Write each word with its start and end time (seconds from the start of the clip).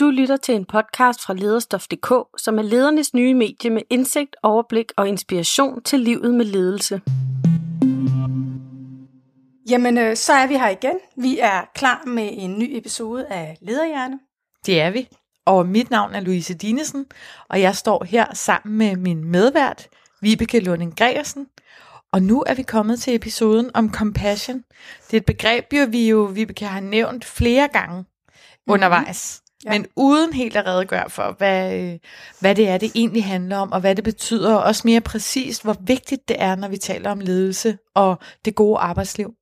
Du 0.00 0.10
lytter 0.10 0.36
til 0.36 0.54
en 0.54 0.64
podcast 0.64 1.22
fra 1.22 1.34
lederstof.dk, 1.34 2.40
som 2.42 2.58
er 2.58 2.62
ledernes 2.62 3.14
nye 3.14 3.34
medie 3.34 3.70
med 3.70 3.82
indsigt, 3.90 4.36
overblik 4.42 4.92
og 4.96 5.08
inspiration 5.08 5.82
til 5.82 6.00
livet 6.00 6.34
med 6.34 6.44
ledelse. 6.44 7.00
Jamen, 9.70 9.98
øh, 9.98 10.16
så 10.16 10.32
er 10.32 10.46
vi 10.46 10.54
her 10.54 10.68
igen. 10.68 10.98
Vi 11.16 11.38
er 11.38 11.64
klar 11.74 12.02
med 12.06 12.28
en 12.32 12.58
ny 12.58 12.76
episode 12.76 13.26
af 13.26 13.56
Lederhjerne. 13.60 14.18
Det 14.66 14.80
er 14.80 14.90
vi. 14.90 15.08
Og 15.46 15.66
mit 15.66 15.90
navn 15.90 16.14
er 16.14 16.20
Louise 16.20 16.54
Dinesen, 16.54 17.06
og 17.48 17.60
jeg 17.60 17.76
står 17.76 18.04
her 18.04 18.34
sammen 18.34 18.78
med 18.78 18.96
min 18.96 19.24
medvært, 19.24 19.88
Vibeke 20.20 20.60
Lunding 20.60 20.96
Gregersen. 20.96 21.46
Og 22.12 22.22
nu 22.22 22.44
er 22.46 22.54
vi 22.54 22.62
kommet 22.62 23.00
til 23.00 23.14
episoden 23.14 23.70
om 23.74 23.92
compassion. 23.92 24.64
Det 25.06 25.16
er 25.16 25.20
et 25.20 25.26
begreb, 25.26 25.64
vi 25.92 26.08
jo, 26.08 26.22
Vibeke, 26.34 26.66
har 26.66 26.80
nævnt 26.80 27.24
flere 27.24 27.68
gange 27.68 27.96
mm-hmm. 27.96 28.72
undervejs. 28.72 29.42
Ja. 29.64 29.70
Men 29.70 29.86
uden 29.96 30.32
helt 30.32 30.56
at 30.56 30.66
redegøre 30.66 31.10
for, 31.10 31.34
hvad, 31.38 31.74
øh, 31.74 31.98
hvad 32.40 32.54
det 32.54 32.68
er, 32.68 32.78
det 32.78 32.92
egentlig 32.94 33.24
handler 33.24 33.56
om, 33.56 33.72
og 33.72 33.80
hvad 33.80 33.94
det 33.94 34.04
betyder, 34.04 34.54
og 34.54 34.62
også 34.62 34.82
mere 34.84 35.00
præcist, 35.00 35.62
hvor 35.62 35.76
vigtigt 35.80 36.28
det 36.28 36.36
er, 36.38 36.54
når 36.54 36.68
vi 36.68 36.76
taler 36.76 37.10
om 37.10 37.20
ledelse 37.20 37.78
og 37.94 38.18
det 38.44 38.54
gode 38.54 38.78
arbejdsliv. 38.78 39.34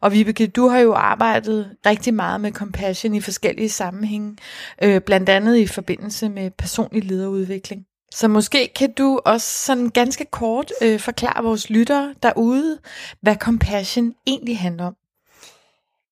Og 0.00 0.12
Vibeke, 0.12 0.46
du 0.46 0.68
har 0.68 0.78
jo 0.78 0.94
arbejdet 0.94 1.70
rigtig 1.86 2.14
meget 2.14 2.40
med 2.40 2.52
compassion 2.52 3.14
i 3.14 3.20
forskellige 3.20 3.68
sammenhænge, 3.68 4.36
øh, 4.82 5.00
blandt 5.00 5.28
andet 5.28 5.56
i 5.56 5.66
forbindelse 5.66 6.28
med 6.28 6.50
personlig 6.50 7.04
lederudvikling. 7.04 7.82
Så 8.14 8.28
måske 8.28 8.72
kan 8.76 8.92
du 8.92 9.20
også 9.24 9.64
sådan 9.64 9.88
ganske 9.88 10.24
kort 10.24 10.72
øh, 10.82 11.00
forklare 11.00 11.44
vores 11.44 11.70
lyttere 11.70 12.14
derude, 12.22 12.78
hvad 13.20 13.36
compassion 13.36 14.14
egentlig 14.26 14.58
handler 14.58 14.86
om. 14.86 14.96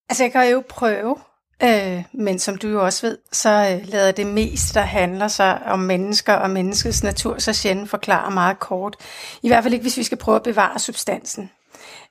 Altså 0.09 0.25
jeg 0.25 0.33
kan 0.33 0.51
jo 0.51 0.63
prøve 0.69 1.17
Øh, 1.65 2.05
men 2.13 2.39
som 2.39 2.57
du 2.57 2.69
jo 2.69 2.85
også 2.85 3.07
ved, 3.07 3.19
så 3.33 3.51
øh, 3.51 3.89
lader 3.89 4.13
det 4.13 4.27
mest, 4.27 4.75
der 4.75 4.81
handler 4.81 5.29
sig 5.29 5.63
om 5.67 5.79
mennesker 5.79 6.35
og 6.35 6.51
menneskets 6.51 7.03
natur, 7.03 7.39
så 7.39 7.53
sjældent 7.53 7.91
forklarer 7.91 8.31
meget 8.31 8.59
kort. 8.59 8.97
I 9.43 9.49
hvert 9.49 9.63
fald 9.63 9.75
ikke, 9.75 9.83
hvis 9.83 9.97
vi 9.97 10.03
skal 10.03 10.19
prøve 10.19 10.37
at 10.37 10.43
bevare 10.43 10.79
substansen. 10.79 11.51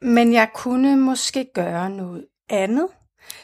Men 0.02 0.34
jeg 0.34 0.50
kunne 0.54 0.96
måske 0.96 1.48
gøre 1.54 1.90
noget 1.90 2.26
andet, 2.50 2.88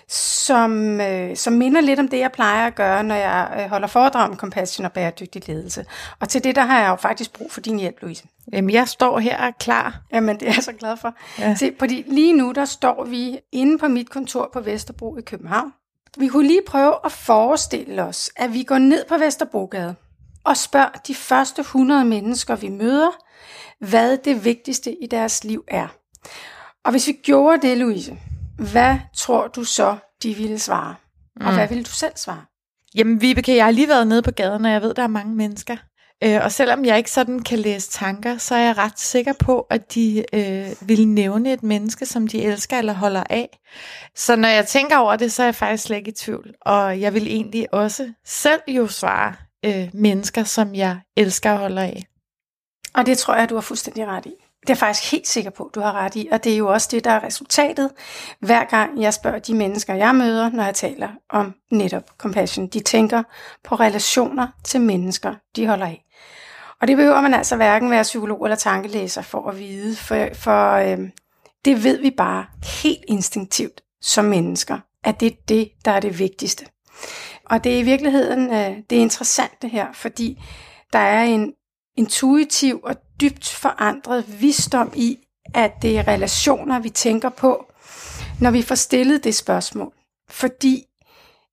som, 0.10 1.02
øh, 1.02 1.36
som 1.36 1.54
minder 1.54 1.82
lidt 1.82 2.00
om 2.00 2.08
det, 2.08 2.20
jeg 2.20 2.32
plejer 2.32 2.68
at 2.68 2.76
gøre, 2.76 3.04
når 3.04 3.16
jeg 3.16 3.58
øh, 3.60 3.70
holder 3.70 3.88
foredrag 3.88 4.30
om 4.30 4.36
compassion 4.36 4.86
og 4.86 4.92
bæredygtig 4.92 5.48
ledelse. 5.48 5.86
Og 6.20 6.30
til 6.30 6.44
det, 6.44 6.56
der 6.56 6.62
har 6.62 6.80
jeg 6.82 6.90
jo 6.90 6.96
faktisk 6.96 7.34
brug 7.34 7.52
for 7.52 7.62
din 7.62 7.80
hjælp, 7.80 8.02
Louise. 8.02 8.24
Jamen, 8.54 8.70
jeg 8.70 8.88
står 8.88 9.20
her 9.20 9.48
og 9.48 9.58
klar. 9.60 10.02
Jamen, 10.14 10.40
det 10.40 10.48
er 10.48 10.54
jeg 10.54 10.64
så 10.64 10.74
glad 10.74 10.98
for. 10.98 11.14
Ja. 11.40 11.56
Se, 11.56 11.76
fordi 11.80 12.04
lige 12.08 12.34
nu, 12.34 12.52
der 12.52 12.66
står 12.66 13.04
vi 13.04 13.40
inde 13.52 13.78
på 13.78 13.88
mit 13.88 14.10
kontor 14.10 14.50
på 14.54 14.62
Vesterbro 14.62 15.18
i 15.18 15.22
København. 15.22 15.72
Vi 16.20 16.28
kunne 16.28 16.48
lige 16.48 16.62
prøve 16.68 16.96
at 17.06 17.12
forestille 17.12 18.04
os, 18.04 18.30
at 18.36 18.54
vi 18.54 18.64
går 18.64 18.78
ned 18.78 19.06
på 19.10 19.18
Vesterbrogade 19.18 19.96
og 20.44 20.58
spørger 20.58 20.90
de 21.08 21.16
første 21.16 21.60
100 21.60 22.06
mennesker, 22.06 22.56
vi 22.56 22.70
møder, 22.70 23.12
hvad 23.80 24.18
det 24.18 24.46
vigtigste 24.46 25.04
i 25.04 25.08
deres 25.08 25.44
liv 25.44 25.64
er. 25.68 25.88
Og 26.86 26.92
hvis 26.92 27.08
vi 27.08 27.12
gjorde 27.24 27.68
det, 27.68 27.78
Louise, 27.78 28.18
hvad 28.72 28.98
tror 29.16 29.48
du 29.48 29.64
så, 29.64 29.98
de 30.24 30.34
ville 30.34 30.60
svare? 30.60 30.96
Og 31.42 31.50
mm. 31.50 31.54
hvad 31.54 31.68
ville 31.68 31.84
du 31.84 31.90
selv 31.90 32.12
svare? 32.16 32.42
Jamen 32.96 33.22
Vibeke, 33.22 33.56
jeg 33.56 33.66
har 33.66 33.72
lige 33.72 33.88
været 33.88 34.08
nede 34.08 34.22
på 34.22 34.32
gaden, 34.32 34.66
og 34.66 34.72
jeg 34.72 34.82
ved, 34.82 34.94
der 34.94 35.04
er 35.04 35.08
mange 35.08 35.36
mennesker. 35.36 35.78
Øh, 36.24 36.40
og 36.44 36.52
selvom 36.52 36.86
jeg 36.86 36.98
ikke 36.98 37.12
sådan 37.12 37.40
kan 37.40 37.60
læse 37.60 37.92
tanker, 37.92 38.38
så 38.38 38.56
er 38.56 38.60
jeg 38.60 38.78
ret 38.78 39.00
sikker 39.00 39.34
på, 39.34 39.60
at 39.60 39.94
de 39.96 40.26
øh, 40.34 40.90
vil 40.90 41.08
nævne 41.08 41.54
et 41.54 41.64
menneske, 41.64 42.06
som 42.06 42.28
de 42.28 42.44
elsker 42.44 42.78
eller 42.78 42.94
holder 42.94 43.24
af. 43.30 43.60
Så 44.16 44.36
når 44.36 44.48
jeg 44.48 44.68
tænker 44.68 44.98
over 44.98 45.16
det, 45.16 45.32
så 45.32 45.44
er 45.44 45.48
jeg 45.48 45.56
faktisk 45.56 45.84
slet 45.84 45.98
ikke 45.98 46.10
i 46.10 46.14
tvivl. 46.14 46.54
Og 46.62 47.02
jeg 47.02 47.14
vil 47.14 47.28
egentlig 47.28 47.74
også 47.74 48.14
selv 48.26 48.62
jo 48.68 48.88
svare 48.88 49.36
øh, 49.66 49.90
mennesker, 49.94 50.44
som 50.44 50.76
jeg 50.76 51.00
elsker 51.18 51.52
og 51.52 51.58
holder 51.60 51.82
af. 51.82 52.04
Og 52.94 53.06
det 53.06 53.18
tror 53.18 53.36
jeg, 53.36 53.50
du 53.50 53.56
har 53.56 53.62
fuldstændig 53.62 54.08
ret 54.08 54.26
i. 54.26 54.47
Det 54.68 54.74
er 54.74 54.76
jeg 54.76 54.78
faktisk 54.78 55.12
helt 55.12 55.28
sikker 55.28 55.50
på, 55.50 55.72
du 55.76 55.80
har 55.80 55.94
ret 55.94 56.16
i. 56.16 56.28
Og 56.32 56.44
det 56.44 56.54
er 56.54 56.58
jo 56.58 56.68
også 56.68 56.88
det, 56.92 57.04
der 57.04 57.12
er 57.12 57.24
resultatet, 57.24 57.92
hver 58.40 58.64
gang 58.64 59.02
jeg 59.02 59.14
spørger 59.14 59.40
de 59.40 59.54
mennesker, 59.54 59.94
jeg 59.94 60.16
møder, 60.16 60.50
når 60.50 60.64
jeg 60.64 60.76
taler 60.76 61.10
om 61.30 61.54
netop 61.72 62.04
compassion. 62.18 62.68
De 62.68 62.80
tænker 62.80 63.24
på 63.64 63.76
relationer 63.76 64.48
til 64.64 64.82
mennesker, 64.82 65.34
de 65.56 65.68
holder 65.68 65.86
af. 65.86 66.04
Og 66.82 66.88
det 66.88 66.98
behøver 66.98 67.22
man 67.22 67.34
altså 67.34 67.56
hverken 67.56 67.92
være 67.92 68.04
psykolog 68.04 68.44
eller 68.44 68.56
tankelæser 68.56 69.22
for 69.22 69.50
at 69.50 69.60
vide, 69.60 69.96
for, 69.96 70.28
for 70.34 70.72
øh, 70.74 71.10
det 71.66 71.84
ved 71.84 72.02
vi 72.02 72.12
bare 72.12 72.46
helt 72.84 73.04
instinktivt 73.08 73.82
som 74.02 74.26
mennesker, 74.26 74.80
at 75.04 75.20
det 75.20 75.26
er 75.28 75.36
det, 75.48 75.72
der 75.86 75.92
er 75.92 76.00
det 76.00 76.20
vigtigste. 76.20 76.66
Og 77.46 77.64
det 77.64 77.76
er 77.76 77.80
i 77.80 77.84
virkeligheden 77.84 78.54
øh, 78.54 78.78
det 78.90 78.98
er 78.98 79.02
interessant 79.02 79.62
det 79.62 79.70
her, 79.70 79.88
fordi 79.94 80.44
der 80.94 81.00
er 81.00 81.24
en 81.24 81.54
intuitiv 81.98 82.80
og 82.84 82.96
dybt 83.22 83.50
forandret 83.50 84.42
visdom 84.42 84.92
i, 84.96 85.18
at 85.54 85.72
det 85.82 85.98
er 85.98 86.08
relationer, 86.08 86.80
vi 86.80 86.90
tænker 86.90 87.30
på, 87.30 87.72
når 88.42 88.52
vi 88.52 88.62
får 88.62 88.76
stillet 88.76 89.24
det 89.24 89.36
spørgsmål. 89.36 89.94
Fordi 90.30 90.84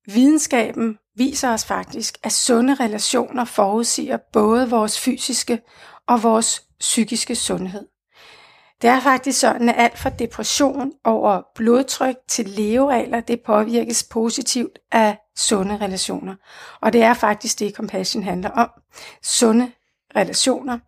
videnskaben 0.07 0.99
viser 1.17 1.53
os 1.53 1.65
faktisk, 1.65 2.19
at 2.23 2.33
sunde 2.33 2.75
relationer 2.75 3.45
forudsiger 3.45 4.19
både 4.33 4.71
vores 4.71 5.01
fysiske 5.01 5.61
og 6.09 6.23
vores 6.23 6.63
psykiske 6.81 7.35
sundhed. 7.35 7.87
Det 8.83 8.91
er 8.91 9.01
faktisk 9.01 9.41
sådan, 9.41 9.69
at 9.69 9.75
alt 9.79 9.99
fra 9.99 10.11
depression 10.11 10.93
over 11.05 11.43
blodtryk 11.55 12.17
til 12.29 12.49
leveregler, 12.49 13.21
det 13.21 13.41
påvirkes 13.47 14.03
positivt 14.03 14.79
af 14.93 15.19
sunde 15.37 15.77
relationer. 15.77 16.35
Og 16.81 16.93
det 16.93 17.03
er 17.03 17.15
faktisk 17.15 17.59
det, 17.59 17.75
compassion 17.75 18.23
handler 18.23 18.51
om. 18.51 18.71
Sunde 19.23 19.73
relationer, 20.17 20.79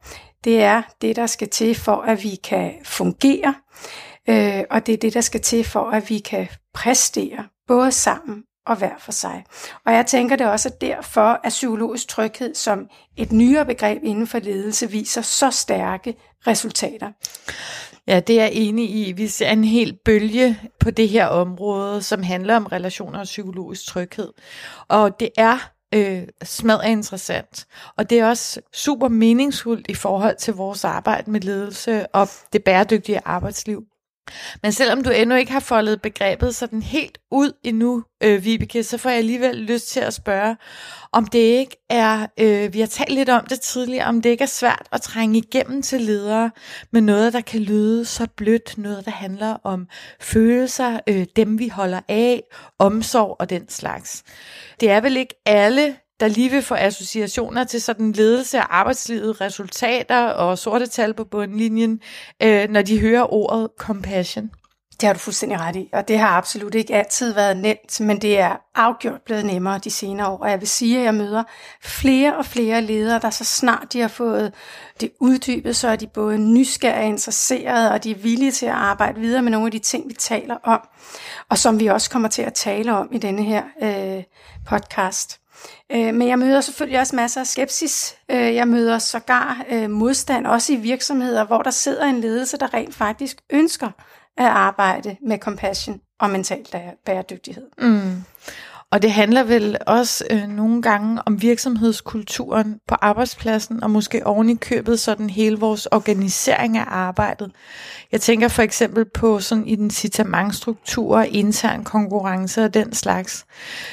det 0.47 0.63
er 0.63 0.83
det, 1.01 1.17
der 1.17 1.27
skal 1.27 1.49
til 1.49 1.75
for, 1.75 1.97
at 1.97 2.23
vi 2.23 2.35
kan 2.45 2.75
fungere, 2.85 3.55
øh, 4.29 4.65
og 4.71 4.87
det 4.87 4.93
er 4.93 4.97
det, 4.97 5.15
der 5.15 5.21
skal 5.21 5.41
til 5.41 5.65
for, 5.65 5.91
at 5.91 6.11
vi 6.11 6.19
kan 6.19 6.49
præstere, 6.75 7.45
både 7.69 7.93
sammen 7.93 8.43
og 8.67 8.77
hver 8.77 8.95
for 8.99 9.13
sig. 9.13 9.45
Og 9.87 9.93
jeg 9.93 10.07
tænker 10.07 10.37
det 10.37 10.47
også 10.47 10.71
derfor, 10.81 11.41
at 11.45 11.49
psykologisk 11.49 12.09
tryghed 12.09 12.55
som 12.55 12.89
et 13.17 13.33
nyere 13.33 13.67
begreb 13.67 14.05
inden 14.05 14.27
for 14.27 14.39
ledelse 14.39 14.91
viser 14.91 15.23
så 15.23 15.51
stærke 15.51 16.15
resultater. 16.47 17.13
Ja, 18.07 18.21
det 18.21 18.41
er 18.41 18.43
jeg 18.43 18.53
enig 18.53 18.91
i. 18.91 19.13
Vi 19.13 19.29
ser 19.29 19.51
en 19.51 19.65
helt 19.65 20.05
bølge 20.05 20.61
på 20.81 20.91
det 20.91 21.09
her 21.09 21.27
område, 21.27 22.03
som 22.03 22.23
handler 22.23 22.57
om 22.57 22.67
relationer 22.67 23.19
og 23.19 23.25
psykologisk 23.25 23.87
tryghed. 23.87 24.33
Og 24.89 25.21
det 25.21 25.31
er 25.37 25.76
øh, 25.95 26.23
smadret 26.43 26.91
interessant. 26.91 27.67
Og 27.97 28.11
det 28.11 28.19
er 28.19 28.29
også 28.29 28.61
super 28.73 29.09
meningsfuldt 29.09 29.87
i 29.89 29.95
forhold 29.95 30.37
til 30.37 30.55
vores 30.55 30.85
arbejde 30.85 31.31
med 31.31 31.41
ledelse 31.41 32.07
og 32.07 32.29
det 32.53 32.65
bæredygtige 32.65 33.21
arbejdsliv. 33.25 33.85
Men 34.63 34.73
selvom 34.73 35.03
du 35.05 35.11
endnu 35.11 35.37
ikke 35.37 35.53
har 35.53 35.61
foldet 35.61 36.03
begrebet 36.03 36.55
sådan 36.55 36.83
helt 36.83 37.19
ud 37.31 37.53
endnu, 37.65 38.05
øh, 38.23 38.45
Vibeke, 38.45 38.83
så 38.83 38.99
får 38.99 39.11
jeg 39.11 39.19
alligevel 39.19 39.57
lyst 39.57 39.89
til 39.89 40.01
at 40.01 40.15
spørge, 40.15 40.57
om 41.13 41.27
det 41.27 41.39
ikke 41.39 41.77
er, 41.91 42.27
øh, 42.41 42.75
vi 42.75 42.81
har 42.81 42.87
talt 42.87 43.13
lidt 43.13 43.29
om 43.29 43.47
det 43.47 43.61
tidligere, 43.61 44.07
om 44.07 44.23
det 44.23 44.31
ikke 44.31 44.43
er 44.43 44.49
svært 44.49 44.89
at 44.93 45.03
trænge 45.03 45.39
igennem 45.39 45.83
til 45.83 46.01
ledere 46.01 46.51
med 46.93 47.01
noget, 47.01 47.33
der 47.33 47.41
kan 47.41 47.61
lyde 47.61 48.05
så 48.05 48.27
blødt, 48.37 48.79
noget, 48.79 49.05
der 49.05 49.11
handler 49.11 49.57
om 49.65 49.89
følelser, 50.21 51.01
øh, 51.07 51.27
dem 51.37 51.59
vi 51.59 51.69
holder 51.69 52.01
af, 52.09 52.43
omsorg 52.79 53.37
og 53.39 53.51
den 53.51 53.69
slags. 53.69 54.23
Det 54.81 54.91
er 54.91 55.01
vel 55.01 55.17
ikke 55.17 55.35
alle 55.47 55.97
der 56.21 56.29
lige 56.29 56.51
vil 56.51 56.63
få 56.63 56.75
associationer 56.75 57.65
til 57.65 57.83
sådan 57.83 58.13
ledelse 58.13 58.59
af 58.59 58.67
arbejdslivet, 58.71 59.41
resultater 59.41 60.27
og 60.27 60.59
sorte 60.59 60.87
tal 60.87 61.15
på 61.15 61.25
bundlinjen, 61.25 62.01
øh, 62.43 62.71
når 62.71 62.83
de 62.83 63.01
hører 63.01 63.33
ordet 63.33 63.69
compassion. 63.79 64.51
Det 65.01 65.07
har 65.07 65.13
du 65.13 65.19
fuldstændig 65.19 65.61
ret 65.61 65.77
i, 65.77 65.89
og 65.93 66.09
det 66.09 66.19
har 66.19 66.29
absolut 66.29 66.75
ikke 66.75 66.95
altid 66.95 67.35
været 67.35 67.57
nemt, 67.57 68.01
men 68.01 68.23
det 68.23 68.39
er 68.39 68.57
afgjort 68.75 69.23
blevet 69.23 69.45
nemmere 69.45 69.79
de 69.79 69.91
senere 69.91 70.29
år. 70.29 70.39
Og 70.39 70.51
jeg 70.51 70.61
vil 70.61 70.69
sige, 70.69 70.99
at 70.99 71.05
jeg 71.05 71.15
møder 71.15 71.43
flere 71.83 72.37
og 72.37 72.47
flere 72.47 72.81
ledere, 72.81 73.19
der 73.19 73.31
så 73.31 73.45
snart 73.45 73.93
de 73.93 74.01
har 74.01 74.09
fået 74.09 74.55
det 75.01 75.11
uddybet, 75.21 75.77
så 75.77 75.89
er 75.89 75.97
de 75.97 76.07
både 76.07 76.39
nysgerrige 76.39 77.03
og 77.03 77.09
interesserede, 77.09 77.93
og 77.93 78.05
de 78.05 78.11
er 78.11 78.15
villige 78.15 78.53
til 78.53 78.67
at 78.67 78.73
arbejde 78.73 79.21
videre 79.21 79.43
med 79.43 79.51
nogle 79.51 79.67
af 79.67 79.73
de 79.73 79.79
ting, 79.79 80.09
vi 80.09 80.15
taler 80.15 80.57
om, 80.63 80.81
og 81.49 81.59
som 81.59 81.81
vi 81.81 81.87
også 81.87 82.11
kommer 82.11 82.29
til 82.29 82.43
at 82.43 82.55
tale 82.55 82.97
om 82.97 83.09
i 83.13 83.19
denne 83.19 83.43
her 83.43 83.63
øh, 83.83 84.23
podcast. 84.67 85.41
Øh, 85.93 86.15
men 86.15 86.29
jeg 86.29 86.39
møder 86.39 86.61
selvfølgelig 86.61 87.01
også 87.01 87.17
masser 87.17 87.41
af 87.41 87.47
skepsis. 87.47 88.17
Øh, 88.31 88.55
jeg 88.55 88.69
møder 88.69 88.99
sågar 88.99 89.65
øh, 89.71 89.91
modstand, 89.91 90.47
også 90.47 90.73
i 90.73 90.77
virksomheder, 90.77 91.45
hvor 91.45 91.63
der 91.63 91.71
sidder 91.71 92.05
en 92.05 92.21
ledelse, 92.21 92.57
der 92.57 92.75
rent 92.75 92.95
faktisk 92.95 93.37
ønsker 93.51 93.91
at 94.37 94.47
arbejde 94.47 95.17
med 95.23 95.39
compassion 95.39 96.01
og 96.21 96.31
mental 96.31 96.67
bæredygtighed. 97.07 97.67
Mm. 97.79 98.23
Og 98.93 99.03
det 99.03 99.13
handler 99.13 99.43
vel 99.43 99.77
også 99.87 100.25
øh, 100.31 100.49
nogle 100.49 100.83
gange 100.83 101.23
om 101.27 101.43
virksomhedskulturen 101.43 102.81
på 102.89 102.95
arbejdspladsen, 102.95 103.83
og 103.83 103.91
måske 103.91 104.27
oven 104.27 104.51
i 104.51 104.55
købet 104.55 105.01
sådan 105.01 105.31
hele 105.31 105.59
vores 105.59 105.87
organisering 105.87 106.79
af 106.79 106.85
arbejdet. 106.87 107.53
Jeg 108.13 108.21
tænker 108.21 108.49
for 108.49 108.63
eksempel 108.63 109.05
på 109.05 109.41
sådan 109.41 109.67
incitamentstrukturer, 109.67 111.23
intern 111.23 111.85
konkurrence 111.85 112.65
og 112.65 112.75
den 112.75 112.93
slags. 112.95 113.47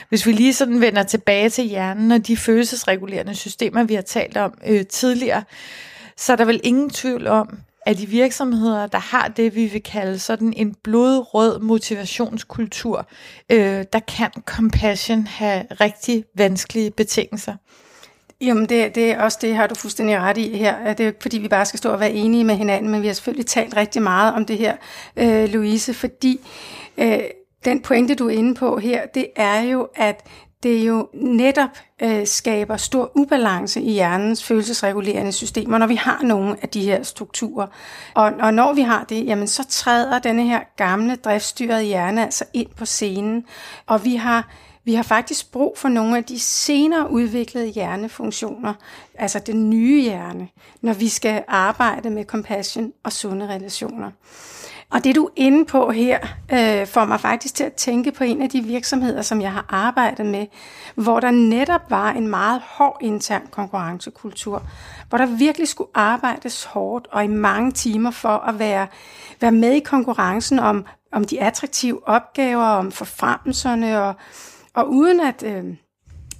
Hvis 0.09 0.25
vi 0.25 0.31
lige 0.31 0.53
sådan 0.53 0.81
vender 0.81 1.03
tilbage 1.03 1.49
til 1.49 1.63
hjernen 1.63 2.11
og 2.11 2.27
de 2.27 2.37
følelsesregulerende 2.37 3.35
systemer, 3.35 3.83
vi 3.83 3.93
har 3.93 4.01
talt 4.01 4.37
om 4.37 4.53
øh, 4.67 4.85
tidligere, 4.85 5.43
så 6.17 6.31
er 6.31 6.37
der 6.37 6.45
vel 6.45 6.61
ingen 6.63 6.89
tvivl 6.89 7.27
om, 7.27 7.59
at 7.85 7.97
de 7.97 8.05
virksomheder, 8.05 8.87
der 8.87 8.97
har 8.97 9.27
det, 9.27 9.55
vi 9.55 9.65
vil 9.65 9.83
kalde 9.83 10.19
sådan 10.19 10.53
en 10.55 10.75
blodrød 10.83 11.59
motivationskultur, 11.59 13.07
øh, 13.49 13.85
der 13.93 13.99
kan 13.99 14.31
compassion 14.45 15.27
have 15.27 15.65
rigtig 15.81 16.25
vanskelige 16.35 16.91
betingelser. 16.91 17.55
Jamen, 18.41 18.69
det, 18.69 18.95
det 18.95 19.11
er 19.11 19.21
også 19.21 19.37
det, 19.41 19.55
har 19.55 19.67
du 19.67 19.75
fuldstændig 19.75 20.19
ret 20.19 20.37
i 20.37 20.57
her. 20.57 20.93
Det 20.93 21.03
er 21.03 21.07
ikke 21.07 21.21
fordi, 21.21 21.37
vi 21.37 21.47
bare 21.47 21.65
skal 21.65 21.77
stå 21.77 21.89
og 21.89 21.99
være 21.99 22.11
enige 22.11 22.43
med 22.43 22.55
hinanden, 22.55 22.91
men 22.91 23.01
vi 23.01 23.07
har 23.07 23.13
selvfølgelig 23.13 23.45
talt 23.45 23.75
rigtig 23.75 24.01
meget 24.01 24.33
om 24.33 24.45
det 24.45 24.57
her, 24.57 24.75
øh, 25.15 25.49
Louise, 25.49 25.93
fordi 25.93 26.39
øh, 26.97 27.19
den 27.65 27.81
pointe, 27.81 28.15
du 28.15 28.27
er 28.27 28.33
inde 28.33 28.55
på 28.55 28.77
her, 28.77 29.05
det 29.05 29.27
er 29.35 29.61
jo, 29.61 29.87
at 29.95 30.25
det 30.63 30.87
jo 30.87 31.09
netop 31.13 31.69
øh, 32.01 32.27
skaber 32.27 32.77
stor 32.77 33.11
ubalance 33.15 33.81
i 33.81 33.91
hjernens 33.91 34.43
følelsesregulerende 34.43 35.31
systemer, 35.31 35.77
når 35.77 35.87
vi 35.87 35.95
har 35.95 36.21
nogle 36.23 36.57
af 36.61 36.69
de 36.69 36.81
her 36.81 37.03
strukturer. 37.03 37.67
Og, 38.13 38.31
og 38.39 38.53
når 38.53 38.73
vi 38.73 38.81
har 38.81 39.03
det, 39.03 39.25
jamen 39.25 39.47
så 39.47 39.63
træder 39.69 40.19
denne 40.19 40.43
her 40.43 40.59
gamle 40.77 41.15
driftstyrede 41.15 41.83
hjerne 41.83 42.23
altså 42.25 42.45
ind 42.53 42.69
på 42.77 42.85
scenen, 42.85 43.45
og 43.85 44.05
vi 44.05 44.15
har 44.15 44.47
vi 44.85 44.93
har 44.93 45.03
faktisk 45.03 45.51
brug 45.51 45.77
for 45.77 45.89
nogle 45.89 46.17
af 46.17 46.23
de 46.23 46.39
senere 46.39 47.11
udviklede 47.11 47.67
hjernefunktioner, 47.67 48.73
altså 49.15 49.39
den 49.39 49.69
nye 49.69 50.01
hjerne, 50.01 50.47
når 50.81 50.93
vi 50.93 51.07
skal 51.07 51.43
arbejde 51.47 52.09
med 52.09 52.25
compassion 52.25 52.93
og 53.03 53.11
sunde 53.11 53.47
relationer. 53.47 54.11
Og 54.93 55.03
det 55.03 55.15
du 55.15 55.25
er 55.25 55.29
inde 55.35 55.65
på 55.65 55.91
her, 55.91 56.19
øh, 56.53 56.87
får 56.87 57.05
mig 57.05 57.19
faktisk 57.19 57.55
til 57.55 57.63
at 57.63 57.73
tænke 57.73 58.11
på 58.11 58.23
en 58.23 58.41
af 58.41 58.49
de 58.49 58.61
virksomheder, 58.63 59.21
som 59.21 59.41
jeg 59.41 59.51
har 59.51 59.65
arbejdet 59.69 60.25
med, 60.25 60.47
hvor 60.95 61.19
der 61.19 61.31
netop 61.31 61.81
var 61.89 62.11
en 62.11 62.27
meget 62.27 62.61
hård 62.65 62.97
intern 63.01 63.47
konkurrencekultur, 63.51 64.63
hvor 65.09 65.17
der 65.17 65.25
virkelig 65.25 65.67
skulle 65.67 65.89
arbejdes 65.93 66.63
hårdt 66.63 67.07
og 67.11 67.23
i 67.23 67.27
mange 67.27 67.71
timer 67.71 68.11
for 68.11 68.29
at 68.29 68.59
være, 68.59 68.87
være 69.41 69.51
med 69.51 69.71
i 69.71 69.79
konkurrencen 69.79 70.59
om, 70.59 70.85
om 71.11 71.23
de 71.23 71.41
attraktive 71.41 72.07
opgaver, 72.07 72.65
om 72.65 72.91
forfremmelserne, 72.91 74.01
og, 74.01 74.13
og 74.73 74.89
uden 74.89 75.19
at... 75.19 75.43
Øh, 75.43 75.75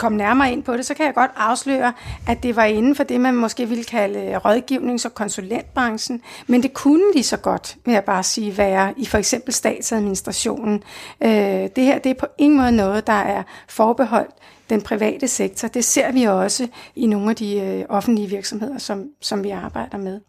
komme 0.03 0.17
nærmere 0.17 0.51
ind 0.51 0.63
på 0.63 0.77
det, 0.77 0.85
så 0.85 0.94
kan 0.94 1.05
jeg 1.05 1.13
godt 1.13 1.31
afsløre, 1.35 1.94
at 2.27 2.44
det 2.44 2.55
var 2.55 2.63
inden 2.63 2.95
for 2.95 3.03
det, 3.03 3.21
man 3.21 3.35
måske 3.35 3.69
ville 3.69 3.83
kalde 3.83 4.19
øh, 4.19 4.38
rådgivnings- 4.38 5.05
og 5.05 5.13
konsulentbranchen, 5.13 6.21
men 6.47 6.63
det 6.63 6.73
kunne 6.73 7.13
lige 7.13 7.23
så 7.23 7.38
godt, 7.38 7.77
vil 7.85 7.94
jeg 7.94 8.03
bare 8.03 8.23
sige, 8.23 8.57
være 8.57 8.94
i 8.97 9.05
for 9.05 9.17
eksempel 9.17 9.53
statsadministrationen. 9.53 10.83
Øh, 11.23 11.29
det 11.75 11.83
her 11.83 12.00
det 12.00 12.09
er 12.09 12.13
på 12.13 12.25
ingen 12.38 12.59
måde 12.59 12.71
noget, 12.71 13.07
der 13.07 13.13
er 13.13 13.44
forbeholdt 13.67 14.31
den 14.69 14.81
private 14.81 15.27
sektor. 15.27 15.67
Det 15.67 15.85
ser 15.85 16.11
vi 16.11 16.23
også 16.23 16.67
i 16.95 17.07
nogle 17.07 17.29
af 17.29 17.35
de 17.35 17.59
øh, 17.59 17.85
offentlige 17.89 18.27
virksomheder, 18.27 18.77
som, 18.77 19.06
som 19.21 19.44
vi 19.44 19.49
arbejder 19.49 19.97
med. 19.97 20.19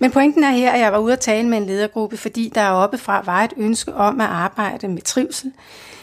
Men 0.00 0.10
pointen 0.10 0.44
er 0.44 0.50
her, 0.50 0.72
at 0.72 0.80
jeg 0.80 0.92
var 0.92 0.98
ude 0.98 1.12
at 1.12 1.20
tale 1.20 1.48
med 1.48 1.58
en 1.58 1.66
ledergruppe, 1.66 2.16
fordi 2.16 2.52
der 2.54 2.70
oppefra 2.70 3.22
var 3.24 3.44
et 3.44 3.52
ønske 3.56 3.94
om 3.94 4.20
at 4.20 4.26
arbejde 4.26 4.88
med 4.88 5.02
trivsel, 5.02 5.52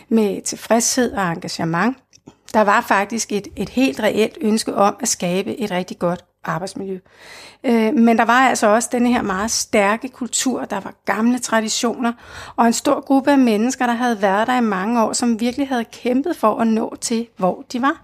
med 0.10 0.42
tilfredshed 0.42 1.12
og 1.12 1.32
engagement, 1.32 1.98
der 2.54 2.62
var 2.62 2.82
faktisk 2.82 3.32
et, 3.32 3.48
et 3.56 3.70
helt 3.70 4.00
reelt 4.00 4.38
ønske 4.42 4.76
om 4.76 4.96
at 5.00 5.08
skabe 5.08 5.60
et 5.60 5.72
rigtig 5.72 6.00
godt 6.00 6.26
arbejdsmiljø. 6.44 7.00
Øh, 7.64 7.94
men 7.94 8.18
der 8.18 8.26
var 8.26 8.50
altså 8.50 8.68
også 8.68 8.90
denne 8.92 9.14
her 9.14 9.22
meget 9.22 9.52
stærke 9.52 10.10
kultur, 10.10 10.66
der 10.66 10.80
var 10.80 10.94
gamle 11.06 11.40
traditioner, 11.40 12.14
og 12.56 12.68
en 12.68 12.74
stor 12.74 13.02
gruppe 13.02 13.32
af 13.32 13.38
mennesker, 13.38 13.86
der 13.86 13.94
havde 13.94 14.22
været 14.22 14.48
der 14.48 14.58
i 14.58 14.62
mange 14.62 15.04
år, 15.04 15.14
som 15.14 15.40
virkelig 15.40 15.68
havde 15.68 15.86
kæmpet 15.86 16.38
for 16.38 16.60
at 16.60 16.68
nå 16.68 16.96
til, 17.02 17.28
hvor 17.38 17.64
de 17.74 17.82
var. 17.82 18.02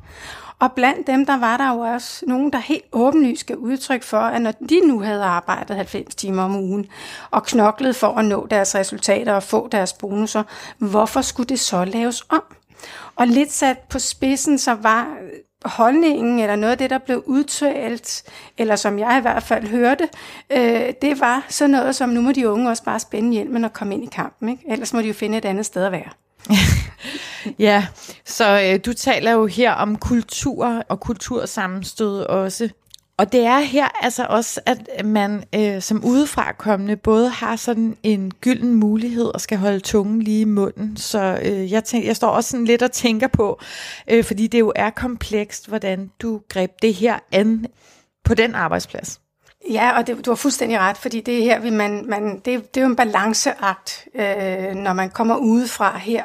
Og 0.60 0.72
blandt 0.72 1.08
dem, 1.08 1.26
der 1.26 1.38
var 1.38 1.58
der 1.58 1.74
jo 1.74 1.80
også 1.80 2.26
nogen, 2.28 2.52
der 2.52 2.58
helt 2.58 2.84
åbenlyst 2.92 3.40
skal 3.40 3.58
udtryk 3.58 4.04
for, 4.04 4.20
at 4.20 4.42
når 4.42 4.52
de 4.52 4.80
nu 4.88 5.02
havde 5.02 5.24
arbejdet 5.24 5.76
90 5.76 6.16
timer 6.16 6.44
om 6.44 6.56
ugen 6.56 6.86
og 7.32 7.44
knoklet 7.44 7.96
for 7.96 8.08
at 8.08 8.26
nå 8.26 8.48
deres 8.52 8.76
resultater 8.76 9.34
og 9.34 9.44
få 9.44 9.68
deres 9.68 9.94
bonusser, 9.94 10.44
hvorfor 10.78 11.22
skulle 11.22 11.50
det 11.50 11.60
så 11.60 11.86
laves 11.86 12.26
om? 12.30 12.44
Og 13.20 13.28
lidt 13.28 13.52
sat 13.52 13.78
på 13.80 14.00
spidsen, 14.00 14.58
så 14.58 14.74
var 14.74 15.18
holdningen, 15.66 16.40
eller 16.40 16.56
noget 16.56 16.72
af 16.72 16.78
det, 16.78 16.90
der 16.90 16.98
blev 16.98 17.24
udtalt, 17.26 18.24
eller 18.58 18.76
som 18.76 19.00
jeg 19.00 19.18
i 19.18 19.22
hvert 19.22 19.44
fald 19.44 19.68
hørte, 19.68 20.10
øh, 20.50 20.94
det 21.02 21.20
var 21.20 21.46
sådan 21.50 21.70
noget 21.70 21.96
som, 21.96 22.10
nu 22.10 22.22
må 22.22 22.32
de 22.32 22.50
unge 22.50 22.70
også 22.70 22.84
bare 22.84 23.00
spænde 23.00 23.34
hjelmen 23.34 23.64
og 23.64 23.74
komme 23.74 23.94
ind 23.94 24.04
i 24.04 24.10
kampen, 24.12 24.50
ikke? 24.50 24.64
ellers 24.68 24.94
må 24.94 25.02
de 25.02 25.08
jo 25.08 25.14
finde 25.14 25.38
et 25.38 25.46
andet 25.46 25.66
sted 25.66 25.86
at 25.86 25.92
være. 25.92 26.10
ja, 27.68 27.88
så 28.26 28.62
øh, 28.62 28.80
du 28.86 28.94
taler 28.94 29.32
jo 29.32 29.46
her 29.46 29.72
om 29.72 29.96
kultur 29.96 30.84
og 30.90 31.00
kultursammenstød 31.00 32.22
også. 32.22 32.70
Og 33.20 33.32
det 33.32 33.46
er 33.46 33.60
her 33.60 33.88
altså 34.04 34.26
også, 34.30 34.62
at 34.66 35.06
man 35.06 35.44
øh, 35.56 35.82
som 35.82 36.06
udefrakommende 36.06 36.96
både 36.96 37.30
har 37.30 37.56
sådan 37.56 37.98
en 38.04 38.32
gylden 38.42 38.76
mulighed 38.76 39.26
og 39.26 39.42
skal 39.42 39.58
holde 39.58 39.80
tungen 39.80 40.22
lige 40.22 40.42
i 40.42 40.46
munden. 40.46 40.98
Så 40.98 41.40
øh, 41.44 41.72
jeg, 41.72 41.84
tænker, 41.84 42.08
jeg 42.08 42.16
står 42.16 42.28
også 42.28 42.50
sådan 42.50 42.66
lidt 42.66 42.82
og 42.82 42.92
tænker 42.92 43.28
på, 43.28 43.60
øh, 44.08 44.24
fordi 44.24 44.48
det 44.48 44.60
jo 44.60 44.72
er 44.76 44.90
komplekst, 44.90 45.68
hvordan 45.68 46.12
du 46.22 46.42
greb 46.50 46.72
det 46.82 46.94
her 46.94 47.20
an 47.32 47.66
på 48.24 48.34
den 48.34 48.56
arbejdsplads. 48.56 49.22
Ja, 49.72 49.98
og 49.98 50.08
det, 50.08 50.26
du 50.26 50.32
har 50.32 50.36
fuldstændig 50.36 50.80
ret, 50.80 50.98
fordi 50.98 51.22
det 51.22 51.44
her, 51.44 51.60
vi 51.60 51.70
man, 51.70 52.06
man, 52.08 52.36
det, 52.46 52.46
det 52.46 52.78
er 52.78 52.82
jo 52.82 52.90
en 52.90 52.96
balanceakt, 52.96 54.08
øh, 54.16 54.76
når 54.76 54.94
man 54.94 55.10
kommer 55.10 55.36
udefra 55.36 55.98
her. 55.98 56.24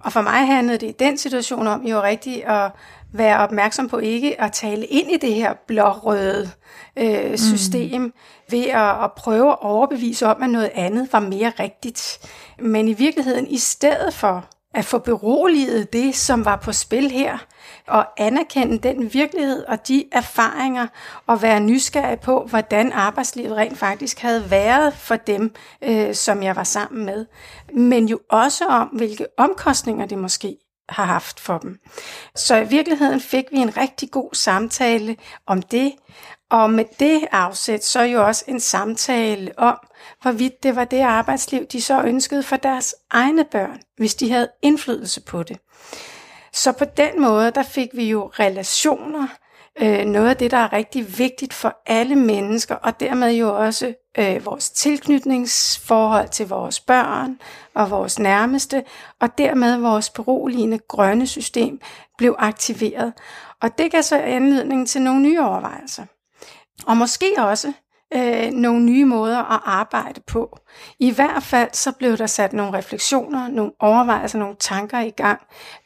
Og 0.00 0.12
for 0.12 0.20
mig 0.20 0.46
handlede 0.46 0.78
det 0.78 0.86
i 0.86 0.94
den 0.98 1.18
situation 1.18 1.66
om 1.66 1.82
jo 1.82 2.02
rigtigt 2.02 2.44
at 2.44 2.70
være 3.18 3.38
opmærksom 3.38 3.88
på 3.88 3.98
ikke 3.98 4.40
at 4.40 4.52
tale 4.52 4.86
ind 4.86 5.10
i 5.10 5.16
det 5.16 5.34
her 5.34 5.54
blårøde 5.66 6.50
øh, 6.96 7.38
system 7.38 8.02
mm. 8.02 8.12
ved 8.50 8.64
at, 8.64 9.04
at 9.04 9.12
prøve 9.16 9.50
at 9.50 9.58
overbevise 9.60 10.26
om, 10.26 10.42
at 10.42 10.50
noget 10.50 10.70
andet 10.74 11.12
var 11.12 11.20
mere 11.20 11.52
rigtigt. 11.60 12.18
Men 12.58 12.88
i 12.88 12.92
virkeligheden, 12.92 13.46
i 13.46 13.58
stedet 13.58 14.14
for 14.14 14.44
at 14.74 14.84
få 14.84 14.98
beroliget 14.98 15.92
det, 15.92 16.14
som 16.14 16.44
var 16.44 16.56
på 16.56 16.72
spil 16.72 17.10
her, 17.10 17.38
og 17.86 18.06
anerkende 18.16 18.78
den 18.78 19.14
virkelighed 19.14 19.64
og 19.64 19.88
de 19.88 20.04
erfaringer, 20.12 20.86
og 21.26 21.42
være 21.42 21.60
nysgerrig 21.60 22.20
på, 22.20 22.46
hvordan 22.48 22.92
arbejdslivet 22.92 23.56
rent 23.56 23.78
faktisk 23.78 24.20
havde 24.20 24.50
været 24.50 24.94
for 24.94 25.16
dem, 25.16 25.54
øh, 25.82 26.14
som 26.14 26.42
jeg 26.42 26.56
var 26.56 26.64
sammen 26.64 27.06
med. 27.06 27.26
Men 27.74 28.08
jo 28.08 28.20
også 28.30 28.64
om, 28.66 28.88
hvilke 28.88 29.26
omkostninger 29.36 30.06
det 30.06 30.18
måske 30.18 30.56
har 30.88 31.04
haft 31.04 31.40
for 31.40 31.58
dem. 31.58 31.78
Så 32.34 32.56
i 32.56 32.64
virkeligheden 32.64 33.20
fik 33.20 33.44
vi 33.50 33.56
en 33.56 33.76
rigtig 33.76 34.10
god 34.10 34.30
samtale 34.32 35.16
om 35.46 35.62
det, 35.62 35.92
og 36.50 36.70
med 36.70 36.84
det 37.00 37.26
afsæt 37.32 37.84
så 37.84 38.02
jo 38.02 38.26
også 38.26 38.44
en 38.48 38.60
samtale 38.60 39.58
om, 39.58 39.78
hvorvidt 40.22 40.62
det 40.62 40.76
var 40.76 40.84
det 40.84 41.00
arbejdsliv, 41.00 41.66
de 41.66 41.82
så 41.82 42.02
ønskede 42.02 42.42
for 42.42 42.56
deres 42.56 42.94
egne 43.10 43.44
børn, 43.44 43.80
hvis 43.96 44.14
de 44.14 44.32
havde 44.32 44.48
indflydelse 44.62 45.20
på 45.20 45.42
det. 45.42 45.58
Så 46.52 46.72
på 46.72 46.84
den 46.84 47.22
måde, 47.22 47.50
der 47.50 47.62
fik 47.62 47.88
vi 47.92 48.10
jo 48.10 48.26
relationer, 48.26 49.28
øh, 49.80 50.04
noget 50.04 50.28
af 50.28 50.36
det, 50.36 50.50
der 50.50 50.56
er 50.56 50.72
rigtig 50.72 51.18
vigtigt 51.18 51.54
for 51.54 51.82
alle 51.86 52.16
mennesker, 52.16 52.74
og 52.74 53.00
dermed 53.00 53.32
jo 53.32 53.58
også 53.58 53.94
øh, 54.18 54.46
vores 54.46 54.70
tilknytningsforhold 54.70 56.28
til 56.28 56.48
vores 56.48 56.80
børn 56.80 57.38
og 57.74 57.90
vores 57.90 58.18
nærmeste, 58.18 58.84
og 59.20 59.38
dermed 59.38 59.76
vores 59.76 60.10
beroligende 60.10 60.78
grønne 60.78 61.26
system 61.26 61.80
blev 62.18 62.34
aktiveret. 62.38 63.12
Og 63.62 63.78
det 63.78 63.92
gav 63.92 64.02
så 64.02 64.18
anledning 64.18 64.88
til 64.88 65.02
nogle 65.02 65.22
nye 65.22 65.40
overvejelser. 65.40 66.04
Og 66.86 66.96
måske 66.96 67.26
også 67.38 67.72
øh, 68.14 68.50
nogle 68.52 68.84
nye 68.84 69.04
måder 69.04 69.52
at 69.52 69.60
arbejde 69.64 70.20
på. 70.26 70.58
I 70.98 71.10
hvert 71.10 71.42
fald 71.42 71.68
så 71.72 71.92
blev 71.92 72.16
der 72.16 72.26
sat 72.26 72.52
nogle 72.52 72.78
refleksioner, 72.78 73.48
nogle 73.48 73.72
overvejelser, 73.80 74.38
nogle 74.38 74.56
tanker 74.58 75.00
i 75.00 75.10
gang. 75.10 75.40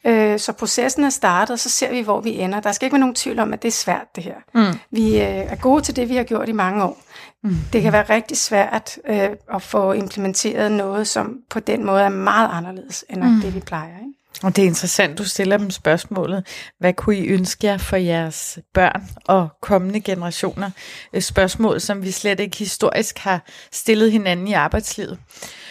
Øh, 0.05 0.39
så 0.39 0.51
processen 0.51 1.03
er 1.03 1.09
startet, 1.09 1.59
så 1.59 1.69
ser 1.69 1.91
vi, 1.91 2.01
hvor 2.01 2.21
vi 2.21 2.39
ender. 2.39 2.59
Der 2.59 2.71
skal 2.71 2.85
ikke 2.85 2.93
være 2.93 2.99
nogen 2.99 3.15
tvivl 3.15 3.39
om, 3.39 3.53
at 3.53 3.61
det 3.61 3.67
er 3.67 3.71
svært 3.71 4.15
det 4.15 4.23
her. 4.23 4.35
Mm. 4.55 4.79
Vi 4.91 5.21
øh, 5.21 5.27
er 5.27 5.55
gode 5.55 5.81
til 5.81 5.95
det, 5.95 6.09
vi 6.09 6.15
har 6.15 6.23
gjort 6.23 6.49
i 6.49 6.51
mange 6.51 6.83
år. 6.83 6.97
Mm. 7.43 7.55
Det 7.73 7.81
kan 7.81 7.93
være 7.93 8.03
rigtig 8.03 8.37
svært 8.37 8.97
øh, 9.07 9.29
at 9.53 9.61
få 9.61 9.91
implementeret 9.91 10.71
noget, 10.71 11.07
som 11.07 11.37
på 11.49 11.59
den 11.59 11.85
måde 11.85 12.01
er 12.01 12.09
meget 12.09 12.49
anderledes 12.53 13.05
end 13.09 13.23
mm. 13.23 13.41
det, 13.41 13.55
vi 13.55 13.59
plejer. 13.59 13.97
Ikke? 13.99 14.10
Og 14.43 14.55
det 14.55 14.61
er 14.61 14.67
interessant, 14.67 15.17
du 15.17 15.23
stiller 15.23 15.57
dem 15.57 15.69
spørgsmålet, 15.69 16.47
hvad 16.79 16.93
kunne 16.93 17.17
I 17.17 17.27
ønske 17.27 17.67
jer 17.67 17.77
for 17.77 17.95
jeres 17.95 18.59
børn 18.73 19.09
og 19.25 19.49
kommende 19.61 20.01
generationer? 20.01 20.69
Et 21.13 21.23
spørgsmål, 21.23 21.81
som 21.81 22.03
vi 22.03 22.11
slet 22.11 22.39
ikke 22.39 22.57
historisk 22.57 23.17
har 23.17 23.45
stillet 23.71 24.11
hinanden 24.11 24.47
i 24.47 24.53
arbejdslivet. 24.53 25.19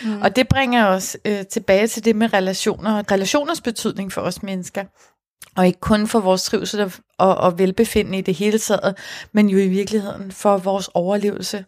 Mm. 0.04 0.22
Og 0.22 0.36
det 0.36 0.48
bringer 0.48 0.86
os 0.86 1.16
øh, 1.24 1.46
tilbage 1.46 1.86
til 1.86 2.04
det 2.04 2.16
med 2.16 2.32
relationer 2.32 2.98
og 2.98 3.04
relationers 3.12 3.60
betydning 3.60 4.12
for 4.12 4.20
os 4.20 4.42
mennesker. 4.42 4.84
Og 5.56 5.66
ikke 5.66 5.80
kun 5.80 6.06
for 6.06 6.20
vores 6.20 6.44
trivsel 6.44 6.92
og, 7.18 7.34
og 7.34 7.58
velbefindende 7.58 8.18
i 8.18 8.20
det 8.20 8.34
hele 8.34 8.58
taget, 8.58 8.98
men 9.32 9.48
jo 9.48 9.58
i 9.58 9.68
virkeligheden 9.68 10.32
for 10.32 10.56
vores 10.56 10.90
overlevelse. 10.94 11.64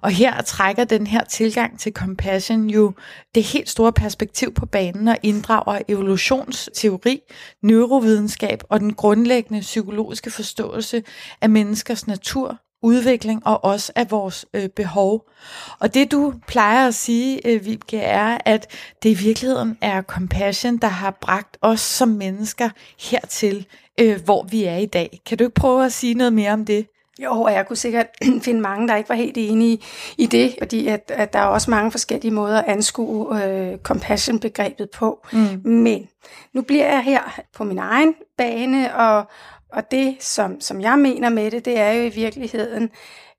Og 0.00 0.10
her 0.10 0.42
trækker 0.42 0.84
den 0.84 1.06
her 1.06 1.24
tilgang 1.24 1.78
til 1.78 1.92
compassion 1.92 2.70
jo 2.70 2.92
det 3.34 3.42
helt 3.42 3.68
store 3.68 3.92
perspektiv 3.92 4.54
på 4.54 4.66
banen 4.66 5.08
og 5.08 5.16
inddrager 5.22 5.78
evolutionsteori, 5.88 7.20
neurovidenskab 7.62 8.62
og 8.68 8.80
den 8.80 8.94
grundlæggende 8.94 9.60
psykologiske 9.60 10.30
forståelse 10.30 11.02
af 11.40 11.50
menneskers 11.50 12.06
natur, 12.06 12.58
udvikling 12.82 13.46
og 13.46 13.64
også 13.64 13.92
af 13.96 14.10
vores 14.10 14.46
øh, 14.54 14.68
behov. 14.68 15.28
Og 15.78 15.94
det 15.94 16.12
du 16.12 16.34
plejer 16.46 16.88
at 16.88 16.94
sige, 16.94 17.46
øh, 17.46 17.64
Vibke, 17.64 17.98
er, 17.98 18.38
at 18.44 18.70
det 19.02 19.10
i 19.10 19.24
virkeligheden 19.24 19.78
er 19.80 20.02
compassion, 20.02 20.76
der 20.76 20.88
har 20.88 21.18
bragt 21.20 21.56
os 21.60 21.80
som 21.80 22.08
mennesker 22.08 22.68
hertil, 23.00 23.66
øh, 24.00 24.20
hvor 24.24 24.46
vi 24.50 24.64
er 24.64 24.76
i 24.76 24.86
dag. 24.86 25.20
Kan 25.26 25.38
du 25.38 25.44
ikke 25.44 25.54
prøve 25.54 25.84
at 25.84 25.92
sige 25.92 26.14
noget 26.14 26.32
mere 26.32 26.52
om 26.52 26.64
det? 26.64 26.86
Jo, 27.18 27.42
og 27.42 27.52
jeg 27.52 27.66
kunne 27.66 27.76
sikkert 27.76 28.06
finde 28.44 28.60
mange, 28.60 28.88
der 28.88 28.96
ikke 28.96 29.08
var 29.08 29.14
helt 29.14 29.36
enige 29.38 29.78
i 30.18 30.26
det, 30.26 30.54
fordi 30.58 30.88
at, 30.88 31.12
at 31.14 31.32
der 31.32 31.38
er 31.38 31.44
også 31.44 31.70
mange 31.70 31.90
forskellige 31.90 32.32
måder 32.32 32.58
at 32.58 32.68
anskue 32.68 33.44
øh, 33.44 33.78
compassion-begrebet 33.78 34.90
på. 34.90 35.26
Mm. 35.32 35.60
Men 35.70 36.08
nu 36.52 36.62
bliver 36.62 36.86
jeg 36.86 37.02
her 37.02 37.40
på 37.56 37.64
min 37.64 37.78
egen 37.78 38.14
bane, 38.38 38.96
og, 38.96 39.30
og 39.72 39.90
det, 39.90 40.16
som, 40.20 40.60
som 40.60 40.80
jeg 40.80 40.98
mener 40.98 41.28
med 41.28 41.50
det, 41.50 41.64
det 41.64 41.78
er 41.78 41.90
jo 41.90 42.02
i 42.02 42.08
virkeligheden, 42.08 42.90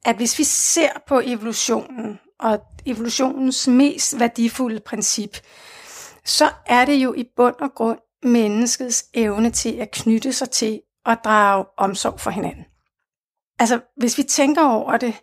at 0.06 0.16
hvis 0.16 0.40
vi 0.40 0.44
ser 0.44 0.90
på 1.08 1.22
evolutionen, 1.26 2.20
og 2.40 2.60
evolutionens 2.86 3.68
mest 3.68 4.20
værdifulde 4.20 4.80
princip, 4.80 5.38
så 6.26 6.50
er 6.66 6.86
det 6.86 6.94
jo 6.94 7.14
i 7.14 7.26
bund 7.36 7.56
og 7.60 7.74
grund 7.76 8.00
menneskets 8.24 9.06
evne 9.14 9.50
til 9.50 9.74
at 9.74 9.92
knytte 9.92 10.34
sig 10.34 10.50
til 10.50 10.82
og 11.06 11.18
drage 11.24 11.66
omsorg 11.78 12.20
for 12.20 12.30
hinanden. 12.30 12.66
Altså, 13.60 13.80
hvis 13.98 14.18
vi 14.18 14.24
tænker 14.24 14.66
over 14.66 14.98
det, 14.98 15.14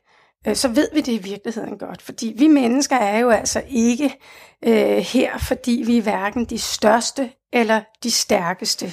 øh, 0.47 0.57
så 0.57 0.69
ved 0.69 0.89
vi 0.95 1.01
det 1.01 1.13
i 1.13 1.19
virkeligheden 1.19 1.79
godt, 1.79 2.03
fordi 2.03 2.35
vi 2.39 2.49
mennesker 2.49 2.97
er 2.97 3.19
jo 3.19 3.31
altså 3.31 3.63
ikke 3.69 4.19
øh, 4.65 4.97
her, 4.97 5.39
fordi 5.39 5.83
vi 5.87 5.99
er 5.99 6.03
hverken 6.03 6.45
de 6.45 6.59
største 6.59 7.33
eller 7.53 7.81
de 8.03 8.11
stærkeste. 8.11 8.87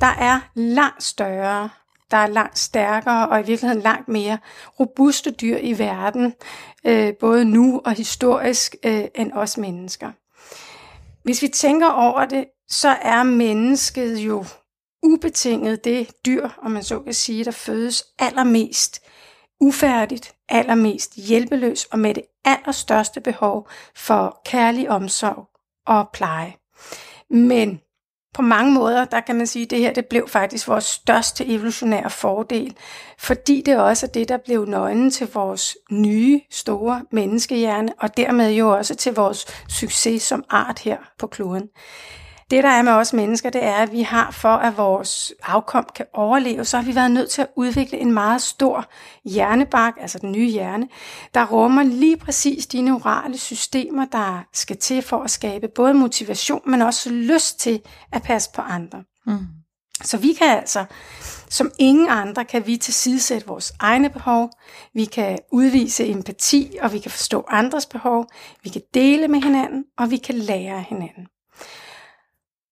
Der 0.00 0.06
er 0.06 0.40
langt 0.54 1.02
større, 1.02 1.70
der 2.10 2.16
er 2.16 2.26
langt 2.26 2.58
stærkere 2.58 3.28
og 3.28 3.40
i 3.40 3.46
virkeligheden 3.46 3.82
langt 3.82 4.08
mere 4.08 4.38
robuste 4.80 5.30
dyr 5.30 5.56
i 5.56 5.78
verden, 5.78 6.34
øh, 6.86 7.14
både 7.20 7.44
nu 7.44 7.80
og 7.84 7.92
historisk, 7.92 8.76
øh, 8.84 9.04
end 9.14 9.32
os 9.32 9.58
mennesker. 9.58 10.12
Hvis 11.22 11.42
vi 11.42 11.48
tænker 11.48 11.88
over 11.88 12.24
det, 12.24 12.44
så 12.68 12.88
er 12.88 13.22
mennesket 13.22 14.18
jo 14.18 14.44
ubetinget 15.02 15.84
det 15.84 16.10
dyr, 16.26 16.48
om 16.62 16.70
man 16.70 16.82
så 16.82 17.00
kan 17.00 17.14
sige, 17.14 17.44
der 17.44 17.50
fødes 17.50 18.04
allermest 18.18 19.00
ufærdigt, 19.60 20.34
allermest 20.48 21.14
hjælpeløs 21.16 21.84
og 21.84 21.98
med 21.98 22.14
det 22.14 22.22
allerstørste 22.44 23.20
behov 23.20 23.68
for 23.96 24.40
kærlig 24.44 24.90
omsorg 24.90 25.48
og 25.86 26.08
pleje. 26.12 26.54
Men 27.30 27.80
på 28.34 28.42
mange 28.42 28.72
måder, 28.72 29.04
der 29.04 29.20
kan 29.20 29.36
man 29.36 29.46
sige, 29.46 29.62
at 29.62 29.70
det 29.70 29.78
her 29.78 29.92
det 29.92 30.06
blev 30.06 30.28
faktisk 30.28 30.68
vores 30.68 30.84
største 30.84 31.46
evolutionære 31.46 32.10
fordel, 32.10 32.76
fordi 33.18 33.62
det 33.66 33.78
også 33.78 34.06
er 34.06 34.10
det, 34.10 34.28
der 34.28 34.36
blev 34.36 34.64
nøglen 34.64 35.10
til 35.10 35.28
vores 35.34 35.76
nye, 35.90 36.40
store 36.50 37.02
menneskehjerne, 37.10 37.92
og 37.98 38.16
dermed 38.16 38.50
jo 38.50 38.68
også 38.68 38.94
til 38.94 39.14
vores 39.14 39.46
succes 39.68 40.22
som 40.22 40.44
art 40.50 40.78
her 40.78 40.96
på 41.18 41.26
kloden. 41.26 41.68
Det, 42.52 42.64
der 42.64 42.70
er 42.70 42.82
med 42.82 42.92
os 42.92 43.12
mennesker, 43.12 43.50
det 43.50 43.64
er, 43.64 43.74
at 43.74 43.92
vi 43.92 44.02
har 44.02 44.30
for, 44.30 44.48
at 44.48 44.76
vores 44.76 45.32
afkom 45.42 45.86
kan 45.94 46.06
overleve, 46.12 46.64
så 46.64 46.76
har 46.76 46.84
vi 46.84 46.94
været 46.94 47.10
nødt 47.10 47.30
til 47.30 47.42
at 47.42 47.48
udvikle 47.56 47.98
en 47.98 48.12
meget 48.12 48.42
stor 48.42 48.88
hjernebark, 49.24 49.94
altså 50.00 50.18
den 50.18 50.32
nye 50.32 50.50
hjerne, 50.50 50.88
der 51.34 51.46
rummer 51.46 51.82
lige 51.82 52.16
præcis 52.16 52.66
de 52.66 52.82
neurale 52.82 53.38
systemer, 53.38 54.04
der 54.04 54.44
skal 54.52 54.76
til 54.76 55.02
for 55.02 55.22
at 55.22 55.30
skabe 55.30 55.68
både 55.68 55.94
motivation, 55.94 56.60
men 56.66 56.82
også 56.82 57.10
lyst 57.10 57.60
til 57.60 57.80
at 58.12 58.22
passe 58.22 58.50
på 58.54 58.62
andre. 58.62 59.04
Mm. 59.26 59.38
Så 60.04 60.16
vi 60.16 60.32
kan 60.32 60.58
altså, 60.58 60.84
som 61.48 61.70
ingen 61.78 62.08
andre, 62.08 62.44
kan 62.44 62.66
vi 62.66 62.76
tilsidesætte 62.76 63.46
vores 63.46 63.72
egne 63.78 64.10
behov, 64.10 64.50
vi 64.94 65.04
kan 65.04 65.38
udvise 65.52 66.06
empati, 66.06 66.76
og 66.82 66.92
vi 66.92 66.98
kan 66.98 67.10
forstå 67.10 67.44
andres 67.48 67.86
behov, 67.86 68.26
vi 68.62 68.70
kan 68.70 68.82
dele 68.94 69.28
med 69.28 69.42
hinanden, 69.42 69.84
og 69.98 70.10
vi 70.10 70.16
kan 70.16 70.34
lære 70.34 70.76
af 70.76 70.84
hinanden. 70.84 71.26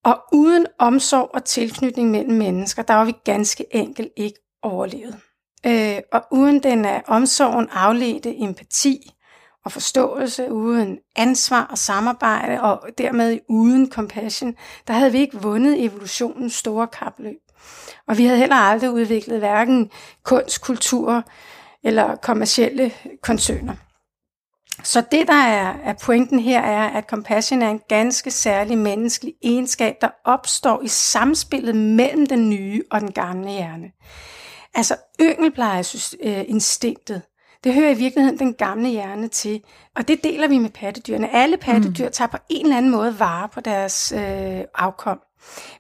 Og 0.05 0.23
uden 0.33 0.67
omsorg 0.79 1.31
og 1.35 1.45
tilknytning 1.45 2.11
mellem 2.11 2.39
mennesker, 2.39 2.83
der 2.83 2.95
var 2.95 3.05
vi 3.05 3.15
ganske 3.25 3.65
enkelt 3.71 4.13
ikke 4.17 4.39
overlevet. 4.63 5.17
Øh, 5.67 5.99
og 6.13 6.23
uden 6.31 6.63
den 6.63 6.85
af 6.85 7.03
omsorgen 7.07 7.69
afledte 7.73 8.37
empati 8.39 9.11
og 9.65 9.73
forståelse, 9.73 10.53
uden 10.53 10.99
ansvar 11.17 11.67
og 11.71 11.79
samarbejde, 11.79 12.61
og 12.61 12.89
dermed 12.99 13.39
uden 13.49 13.91
compassion, 13.91 14.55
der 14.87 14.95
havde 14.95 15.13
vi 15.13 15.19
ikke 15.19 15.43
vundet 15.43 15.85
evolutionens 15.85 16.55
store 16.55 16.87
kapløb. 16.87 17.39
Og 18.09 18.19
vi 18.19 18.25
havde 18.25 18.39
heller 18.39 18.57
aldrig 18.57 18.91
udviklet 18.91 19.39
hverken 19.39 19.91
kunst, 20.25 20.63
kultur 20.63 21.23
eller 21.85 22.17
kommercielle 22.17 22.93
koncerner. 23.23 23.75
Så 24.85 25.03
det, 25.13 25.29
der 25.29 25.35
er, 25.35 25.75
er 25.85 25.93
pointen 25.93 26.39
her, 26.39 26.61
er, 26.61 26.89
at 26.89 27.05
compassion 27.05 27.63
er 27.63 27.71
en 27.71 27.81
ganske 27.89 28.31
særlig 28.31 28.79
menneskelig 28.79 29.35
egenskab, 29.43 29.97
der 30.01 30.09
opstår 30.25 30.83
i 30.83 30.89
samspillet 30.89 31.77
mellem 31.77 32.27
den 32.27 32.51
nye 32.51 32.83
og 32.91 33.01
den 33.01 33.13
gamle 33.13 33.51
hjerne. 33.51 33.91
Altså 34.75 34.97
yngelplejeinstinktet, 35.21 37.23
det 37.65 37.75
hører 37.75 37.91
i 37.91 37.95
virkeligheden 37.95 38.39
den 38.39 38.55
gamle 38.55 38.89
hjerne 38.89 39.29
til, 39.29 39.63
og 39.97 40.09
det 40.09 40.25
deler 40.25 40.49
vi 40.49 40.59
med 40.59 40.71
pattedyrene. 40.71 41.35
Alle 41.35 41.57
pattedyr 41.57 42.07
mm. 42.07 42.13
tager 42.13 42.29
på 42.29 42.37
en 42.49 42.67
eller 42.67 42.77
anden 42.77 42.93
måde 42.93 43.19
vare 43.19 43.49
på 43.49 43.61
deres 43.61 44.13
øh, 44.17 44.61
afkom. 44.75 45.21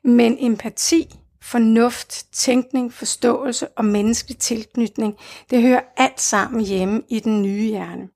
Men 0.04 0.36
empati, 0.40 1.14
fornuft, 1.42 2.26
tænkning, 2.32 2.92
forståelse 2.92 3.68
og 3.68 3.84
menneskelig 3.84 4.38
tilknytning, 4.38 5.16
det 5.50 5.62
hører 5.62 5.80
alt 5.96 6.20
sammen 6.20 6.60
hjemme 6.60 7.02
i 7.08 7.20
den 7.20 7.42
nye 7.42 7.62
hjerne. 7.62 8.08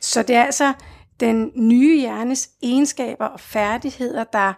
Så 0.00 0.22
det 0.22 0.36
er 0.36 0.44
altså 0.44 0.72
den 1.20 1.52
nye 1.54 2.00
hjernes 2.00 2.48
egenskaber 2.62 3.26
og 3.26 3.40
færdigheder, 3.40 4.24
der 4.24 4.52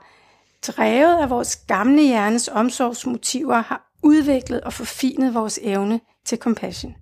drevet 0.66 1.22
af 1.22 1.30
vores 1.30 1.56
gamle 1.56 2.02
hjernes 2.02 2.48
omsorgsmotiver 2.48 3.62
har 3.62 3.90
udviklet 4.02 4.60
og 4.60 4.72
forfinet 4.72 5.34
vores 5.34 5.58
evne 5.62 6.00
til 6.24 6.38
compassion. 6.38 6.94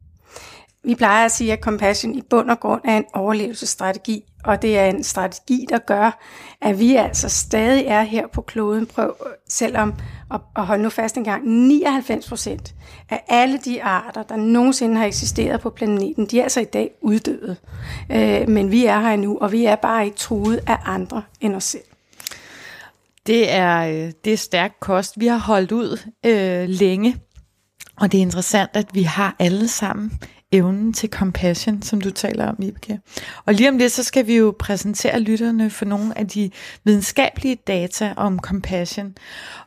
Vi 0.85 0.95
plejer 0.95 1.25
at 1.25 1.33
sige, 1.33 1.53
at 1.53 1.61
compassion 1.61 2.15
i 2.15 2.23
bund 2.23 2.51
og 2.51 2.61
grund 2.61 2.81
er 2.85 2.97
en 2.97 3.05
overlevelsesstrategi, 3.15 4.23
og 4.45 4.63
det 4.63 4.79
er 4.79 4.87
en 4.87 5.05
strategi, 5.05 5.67
der 5.69 5.79
gør, 5.79 6.19
at 6.61 6.79
vi 6.79 6.97
altså 6.97 7.29
stadig 7.29 7.87
er 7.87 8.03
her 8.03 8.27
på 8.27 8.43
kloden. 8.43 8.87
Prøv 8.87 9.17
selvom, 9.49 9.95
og, 10.31 10.41
og 10.55 10.67
hold 10.67 10.81
nu 10.81 10.91
fast 10.91 11.17
en 11.17 11.25
gang, 11.25 11.49
99 11.49 12.29
procent 12.29 12.75
af 13.11 13.25
alle 13.29 13.59
de 13.59 13.83
arter, 13.83 14.23
der 14.23 14.37
nogensinde 14.37 14.97
har 14.97 15.05
eksisteret 15.05 15.61
på 15.61 15.71
planeten, 15.71 16.27
de 16.27 16.39
er 16.39 16.43
altså 16.43 16.61
i 16.61 16.65
dag 16.65 16.91
uddøde. 17.03 17.57
Øh, 18.13 18.49
men 18.49 18.71
vi 18.71 18.87
er 18.87 19.01
her 19.01 19.11
endnu, 19.11 19.39
og 19.39 19.53
vi 19.53 19.65
er 19.65 19.77
bare 19.77 20.05
ikke 20.05 20.17
truet 20.17 20.61
af 20.67 20.79
andre 20.85 21.23
end 21.41 21.55
os 21.55 21.65
selv. 21.65 21.83
Det 23.27 23.53
er, 23.53 23.79
øh, 23.79 24.13
det 24.25 24.33
er 24.33 24.37
stærk 24.37 24.73
kost. 24.81 25.21
Vi 25.21 25.27
har 25.27 25.39
holdt 25.39 25.73
ud 25.73 26.11
øh, 26.27 26.69
længe, 26.69 27.17
og 28.01 28.13
det 28.13 28.19
er 28.19 28.23
interessant, 28.23 28.71
at 28.75 28.87
vi 28.95 29.03
har 29.03 29.37
alle 29.39 29.69
sammen 29.69 30.19
evnen 30.53 30.93
til 30.93 31.09
compassion, 31.09 31.83
som 31.83 32.01
du 32.01 32.11
taler 32.11 32.47
om, 32.47 32.57
Ibeke. 32.63 33.01
Og 33.47 33.55
lige 33.55 33.69
om 33.69 33.79
lidt, 33.79 33.93
så 33.93 34.03
skal 34.03 34.27
vi 34.27 34.37
jo 34.37 34.55
præsentere 34.59 35.21
lytterne 35.21 35.71
for 35.71 35.85
nogle 35.85 36.19
af 36.19 36.29
de 36.29 36.51
videnskabelige 36.85 37.57
data 37.67 38.15
om 38.17 38.39
compassion, 38.39 39.15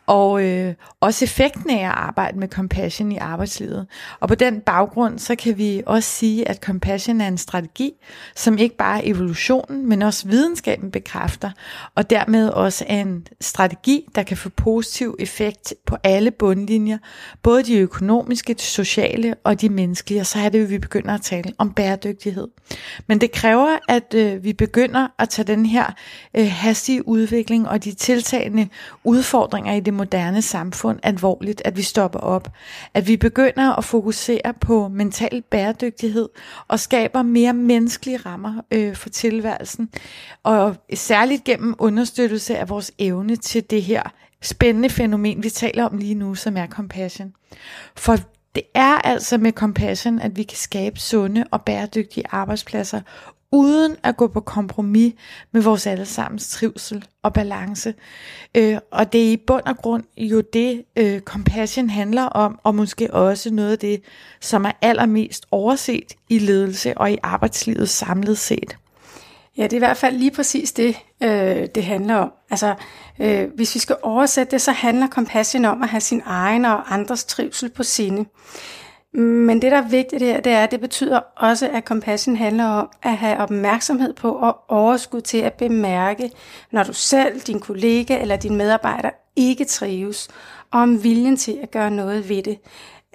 og 0.07 0.43
øh, 0.43 0.73
også 1.01 1.25
effekten 1.25 1.69
af 1.69 1.85
at 1.85 1.91
arbejde 1.91 2.39
med 2.39 2.47
compassion 2.47 3.11
i 3.11 3.17
arbejdslivet. 3.17 3.87
Og 4.19 4.27
på 4.27 4.35
den 4.35 4.61
baggrund, 4.61 5.19
så 5.19 5.35
kan 5.35 5.57
vi 5.57 5.83
også 5.85 6.09
sige, 6.09 6.47
at 6.47 6.63
compassion 6.63 7.21
er 7.21 7.27
en 7.27 7.37
strategi, 7.37 7.91
som 8.35 8.57
ikke 8.57 8.77
bare 8.77 9.05
evolutionen, 9.05 9.89
men 9.89 10.01
også 10.01 10.27
videnskaben 10.27 10.91
bekræfter, 10.91 11.51
og 11.95 12.09
dermed 12.09 12.49
også 12.49 12.85
er 12.87 13.01
en 13.01 13.27
strategi, 13.41 14.05
der 14.15 14.23
kan 14.23 14.37
få 14.37 14.49
positiv 14.49 15.15
effekt 15.19 15.73
på 15.85 15.97
alle 16.03 16.31
bundlinjer, 16.31 16.97
både 17.43 17.63
de 17.63 17.77
økonomiske, 17.77 18.53
de 18.53 18.61
sociale 18.61 19.35
og 19.43 19.61
de 19.61 19.69
menneskelige. 19.69 20.21
Og 20.21 20.25
så 20.25 20.39
er 20.39 20.49
det 20.49 20.68
vi 20.69 20.77
begynder 20.77 21.13
at 21.13 21.21
tale 21.21 21.53
om 21.57 21.73
bæredygtighed. 21.73 22.47
Men 23.07 23.21
det 23.21 23.31
kræver, 23.31 23.77
at 23.87 24.13
øh, 24.13 24.43
vi 24.43 24.53
begynder 24.53 25.07
at 25.19 25.29
tage 25.29 25.47
den 25.47 25.65
her 25.65 25.85
øh, 26.33 26.47
hastige 26.51 27.07
udvikling 27.07 27.69
og 27.69 27.83
de 27.83 27.91
tiltagende 27.91 28.67
udfordringer 29.03 29.73
i 29.73 29.79
det 29.79 29.93
moderne 29.93 30.41
samfund 30.41 30.99
alvorligt, 31.03 31.61
at 31.65 31.77
vi 31.77 31.81
stopper 31.81 32.19
op. 32.19 32.47
At 32.93 33.07
vi 33.07 33.17
begynder 33.17 33.77
at 33.77 33.83
fokusere 33.83 34.53
på 34.61 34.87
mental 34.87 35.41
bæredygtighed 35.41 36.29
og 36.67 36.79
skaber 36.79 37.21
mere 37.21 37.53
menneskelige 37.53 38.17
rammer 38.17 38.61
øh, 38.71 38.95
for 38.95 39.09
tilværelsen. 39.09 39.89
Og 40.43 40.75
særligt 40.93 41.43
gennem 41.43 41.75
understøttelse 41.77 42.57
af 42.57 42.69
vores 42.69 42.91
evne 42.99 43.35
til 43.35 43.63
det 43.69 43.83
her 43.83 44.01
spændende 44.41 44.89
fænomen, 44.89 45.43
vi 45.43 45.49
taler 45.49 45.85
om 45.85 45.97
lige 45.97 46.15
nu, 46.15 46.35
som 46.35 46.57
er 46.57 46.67
compassion. 46.67 47.33
For 47.95 48.17
det 48.55 48.63
er 48.73 48.97
altså 49.01 49.37
med 49.37 49.51
compassion, 49.51 50.19
at 50.19 50.37
vi 50.37 50.43
kan 50.43 50.57
skabe 50.57 50.99
sunde 50.99 51.45
og 51.51 51.61
bæredygtige 51.61 52.23
arbejdspladser, 52.31 53.01
uden 53.51 53.95
at 54.03 54.17
gå 54.17 54.27
på 54.27 54.39
kompromis 54.39 55.13
med 55.51 55.61
vores 55.61 55.87
allesammens 55.87 56.49
trivsel 56.49 57.05
og 57.23 57.33
balance. 57.33 57.93
Øh, 58.55 58.77
og 58.91 59.13
det 59.13 59.27
er 59.27 59.31
i 59.31 59.37
bund 59.37 59.63
og 59.65 59.77
grund 59.77 60.03
jo 60.17 60.41
det, 60.41 60.83
øh, 60.95 61.21
compassion 61.21 61.89
handler 61.89 62.23
om, 62.23 62.59
og 62.63 62.75
måske 62.75 63.13
også 63.13 63.53
noget 63.53 63.71
af 63.71 63.79
det, 63.79 64.01
som 64.41 64.65
er 64.65 64.71
allermest 64.81 65.45
overset 65.51 66.13
i 66.29 66.39
ledelse 66.39 66.97
og 66.97 67.11
i 67.11 67.17
arbejdslivet 67.23 67.89
samlet 67.89 68.37
set. 68.37 68.77
Ja, 69.59 69.63
det 69.63 69.73
er 69.73 69.77
i 69.77 69.79
hvert 69.79 69.97
fald 69.97 70.17
lige 70.17 70.31
præcis 70.31 70.71
det, 70.71 70.95
øh, 71.23 71.67
det 71.75 71.83
handler 71.83 72.15
om. 72.15 72.31
Altså, 72.49 72.75
øh, 73.19 73.49
hvis 73.55 73.75
vi 73.75 73.79
skal 73.79 73.95
oversætte 74.01 74.51
det, 74.51 74.61
så 74.61 74.71
handler 74.71 75.07
compassion 75.07 75.65
om 75.65 75.83
at 75.83 75.89
have 75.89 76.01
sin 76.01 76.21
egen 76.25 76.65
og 76.65 76.93
andres 76.93 77.25
trivsel 77.25 77.69
på 77.69 77.83
sinde. 77.83 78.29
Men 79.13 79.61
det, 79.61 79.71
der 79.71 79.77
er 79.77 79.89
vigtigt 79.89 80.23
her, 80.23 80.41
det 80.41 80.51
er, 80.51 80.63
at 80.63 80.71
det 80.71 80.79
betyder 80.79 81.19
også, 81.37 81.69
at 81.69 81.83
compassion 81.83 82.35
handler 82.35 82.65
om 82.65 82.89
at 83.03 83.17
have 83.17 83.37
opmærksomhed 83.37 84.13
på 84.13 84.31
og 84.31 84.57
overskud 84.67 85.21
til 85.21 85.37
at 85.37 85.53
bemærke, 85.53 86.31
når 86.71 86.83
du 86.83 86.93
selv, 86.93 87.41
din 87.41 87.59
kollega 87.59 88.21
eller 88.21 88.35
din 88.35 88.55
medarbejder 88.55 89.09
ikke 89.35 89.65
trives, 89.65 90.27
og 90.71 90.81
om 90.81 91.03
viljen 91.03 91.37
til 91.37 91.59
at 91.61 91.71
gøre 91.71 91.91
noget 91.91 92.29
ved 92.29 92.43
det. 92.43 92.59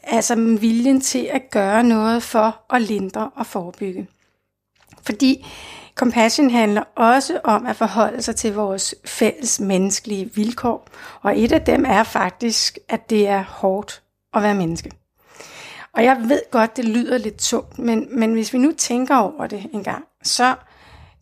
Altså 0.03 0.35
viljen 0.61 1.01
til 1.01 1.29
at 1.33 1.51
gøre 1.51 1.85
noget 1.85 2.23
for 2.23 2.61
at 2.75 2.83
lindre 2.83 3.31
og 3.35 3.47
forebygge. 3.47 4.09
Fordi 5.03 5.47
Compassion 5.95 6.51
handler 6.51 6.85
også 6.97 7.41
om 7.45 7.67
at 7.67 7.77
forholde 7.77 8.23
sig 8.23 8.37
til 8.37 8.55
vores 8.55 8.95
fælles 9.05 9.61
menneskelige 9.61 10.35
vilkår, 10.35 10.89
og 11.23 11.39
et 11.39 11.53
af 11.53 11.63
dem 11.63 11.85
er 11.85 12.03
faktisk, 12.03 12.79
at 12.89 13.11
det 13.11 13.29
er 13.29 13.43
hårdt 13.43 14.03
at 14.35 14.43
være 14.43 14.55
menneske. 14.55 14.91
Og 15.93 16.05
jeg 16.05 16.17
ved 16.29 16.43
godt, 16.51 16.77
det 16.77 16.85
lyder 16.85 17.19
lidt 17.19 17.39
tungt, 17.39 17.79
men, 17.79 18.19
men 18.19 18.33
hvis 18.33 18.53
vi 18.53 18.59
nu 18.59 18.73
tænker 18.73 19.17
over 19.17 19.47
det 19.47 19.67
en 19.73 19.85
gang, 19.85 20.05
så 20.23 20.55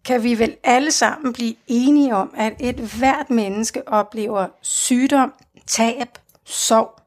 kan 0.05 0.23
vi 0.23 0.39
vel 0.39 0.57
alle 0.65 0.91
sammen 0.91 1.33
blive 1.33 1.55
enige 1.67 2.15
om, 2.15 2.35
at 2.37 2.53
et 2.61 2.77
hvert 2.77 3.31
menneske 3.31 3.89
oplever 3.89 4.47
sygdom, 4.63 5.33
tab, 5.67 6.19
sorg, 6.45 7.01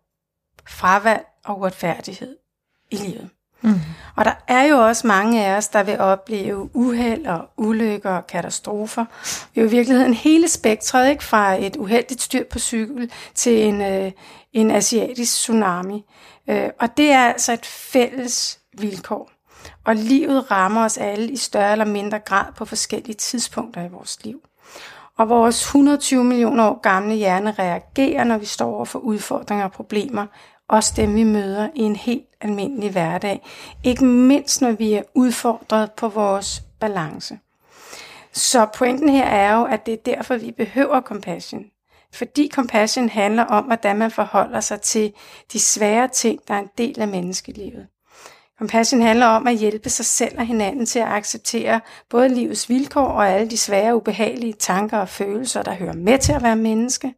fravalg 0.68 1.26
og 1.46 1.60
uretfærdighed 1.60 2.38
i 2.92 2.96
livet. 2.96 3.30
Mm. 3.66 3.80
Og 4.16 4.26
der 4.26 4.34
er 4.48 4.64
jo 4.64 4.86
også 4.86 5.08
mange 5.08 5.46
af 5.46 5.58
os, 5.58 5.68
der 5.68 5.84
vil 5.84 6.00
opleve 6.00 6.76
uheld 6.76 7.26
og 7.26 7.50
ulykker 7.58 8.10
og 8.10 8.28
katastrofer. 8.28 9.06
Det 9.24 9.50
er 9.56 9.62
jo 9.62 9.68
i 9.68 9.72
virkeligheden 9.72 10.14
hele 10.14 10.50
spektret, 10.50 11.10
ikke? 11.10 11.24
fra 11.24 11.54
et 11.66 11.76
uheldigt 11.76 12.22
styr 12.22 12.44
på 12.52 12.60
cykel 12.60 13.12
til 13.36 13.66
en, 13.66 13.82
øh, 13.82 14.12
en 14.54 14.72
asiatisk 14.72 15.32
tsunami. 15.32 16.04
Øh, 16.50 16.70
og 16.80 16.98
det 16.98 17.12
er 17.12 17.24
altså 17.24 17.54
et 17.54 17.66
fælles 17.66 18.60
vilkår. 18.78 19.32
Og 19.86 19.96
livet 19.96 20.52
rammer 20.52 20.86
os 20.86 20.98
alle 20.98 21.32
i 21.32 21.38
større 21.38 21.72
eller 21.72 21.86
mindre 21.86 22.20
grad 22.20 22.46
på 22.58 22.66
forskellige 22.66 23.16
tidspunkter 23.16 23.84
i 23.84 23.88
vores 23.88 24.24
liv. 24.24 24.40
Og 25.18 25.30
vores 25.30 25.62
120 25.62 26.24
millioner 26.24 26.70
år 26.70 26.80
gamle 26.82 27.16
hjerne 27.16 27.52
reagerer, 27.60 28.24
når 28.24 28.38
vi 28.38 28.46
står 28.46 28.76
over 28.76 28.86
for 28.86 29.00
udfordringer 29.00 29.66
og 29.66 29.72
problemer, 29.72 30.26
også 30.70 30.94
dem 30.96 31.16
vi 31.16 31.24
møder 31.24 31.70
i 31.76 31.82
en 31.82 31.96
helt 31.96 32.28
almindelig 32.42 32.92
hverdag. 32.92 33.46
Ikke 33.84 34.06
mindst 34.06 34.62
når 34.62 34.72
vi 34.72 34.94
er 34.94 35.04
udfordret 35.14 35.92
på 35.92 36.08
vores 36.08 36.64
balance. 36.80 37.40
Så 38.34 38.68
pointen 38.78 39.10
her 39.10 39.26
er 39.26 39.56
jo, 39.56 39.64
at 39.66 39.86
det 39.86 39.94
er 39.94 40.16
derfor, 40.16 40.38
vi 40.38 40.52
behøver 40.52 41.02
compassion. 41.02 41.66
Fordi 42.14 42.50
compassion 42.54 43.10
handler 43.10 43.44
om, 43.44 43.64
hvordan 43.64 43.98
man 43.98 44.12
forholder 44.12 44.60
sig 44.60 44.82
til 44.82 45.14
de 45.54 45.60
svære 45.60 46.08
ting, 46.08 46.40
der 46.48 46.54
er 46.54 46.60
en 46.60 46.70
del 46.78 47.02
af 47.02 47.08
menneskelivet. 47.08 47.88
Compassion 48.60 49.02
handler 49.02 49.26
om 49.26 49.48
at 49.48 49.56
hjælpe 49.56 49.90
sig 49.90 50.06
selv 50.06 50.40
og 50.40 50.46
hinanden 50.46 50.86
til 50.86 51.00
at 51.00 51.08
acceptere 51.08 51.82
både 52.10 52.30
livets 52.30 52.70
vilkår 52.70 53.08
og 53.08 53.30
alle 53.30 53.50
de 53.50 53.58
svære, 53.58 53.96
ubehagelige 53.96 54.54
tanker 54.54 54.98
og 54.98 55.10
følelser, 55.10 55.64
der 55.64 55.74
hører 55.74 55.94
med 55.94 56.20
til 56.20 56.34
at 56.34 56.44
være 56.44 56.56
menneske. 56.56 57.14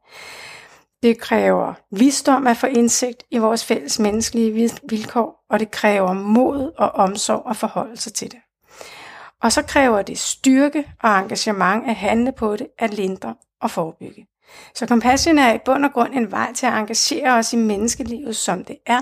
Det 1.04 1.20
kræver 1.20 1.74
visdom 1.92 2.48
at 2.48 2.58
få 2.58 2.68
indsigt 2.68 3.24
i 3.32 3.38
vores 3.38 3.66
fælles 3.66 4.00
menneskelige 4.00 4.72
vilkår, 4.90 5.46
og 5.50 5.60
det 5.60 5.72
kræver 5.72 6.14
mod 6.14 6.72
og 6.78 6.92
omsorg 6.92 7.50
at 7.50 7.58
forholde 7.58 7.98
sig 7.98 8.14
til 8.14 8.32
det. 8.32 8.40
Og 9.42 9.52
så 9.52 9.62
kræver 9.62 10.02
det 10.02 10.20
styrke 10.20 10.92
og 11.04 11.20
engagement 11.20 11.90
at 11.90 11.96
handle 11.96 12.32
på 12.32 12.56
det, 12.56 12.68
at 12.80 12.94
lindre 12.94 13.36
og 13.62 13.72
forebygge. 13.72 14.28
Så 14.76 14.86
compassion 14.88 15.38
er 15.38 15.54
i 15.54 15.60
bund 15.66 15.86
og 15.86 15.94
grund 15.94 16.14
en 16.14 16.32
vej 16.32 16.54
til 16.54 16.66
at 16.66 16.74
engagere 16.74 17.34
os 17.34 17.54
i 17.54 17.58
menneskelivet, 17.58 18.36
som 18.36 18.64
det 18.64 18.78
er. 18.86 19.02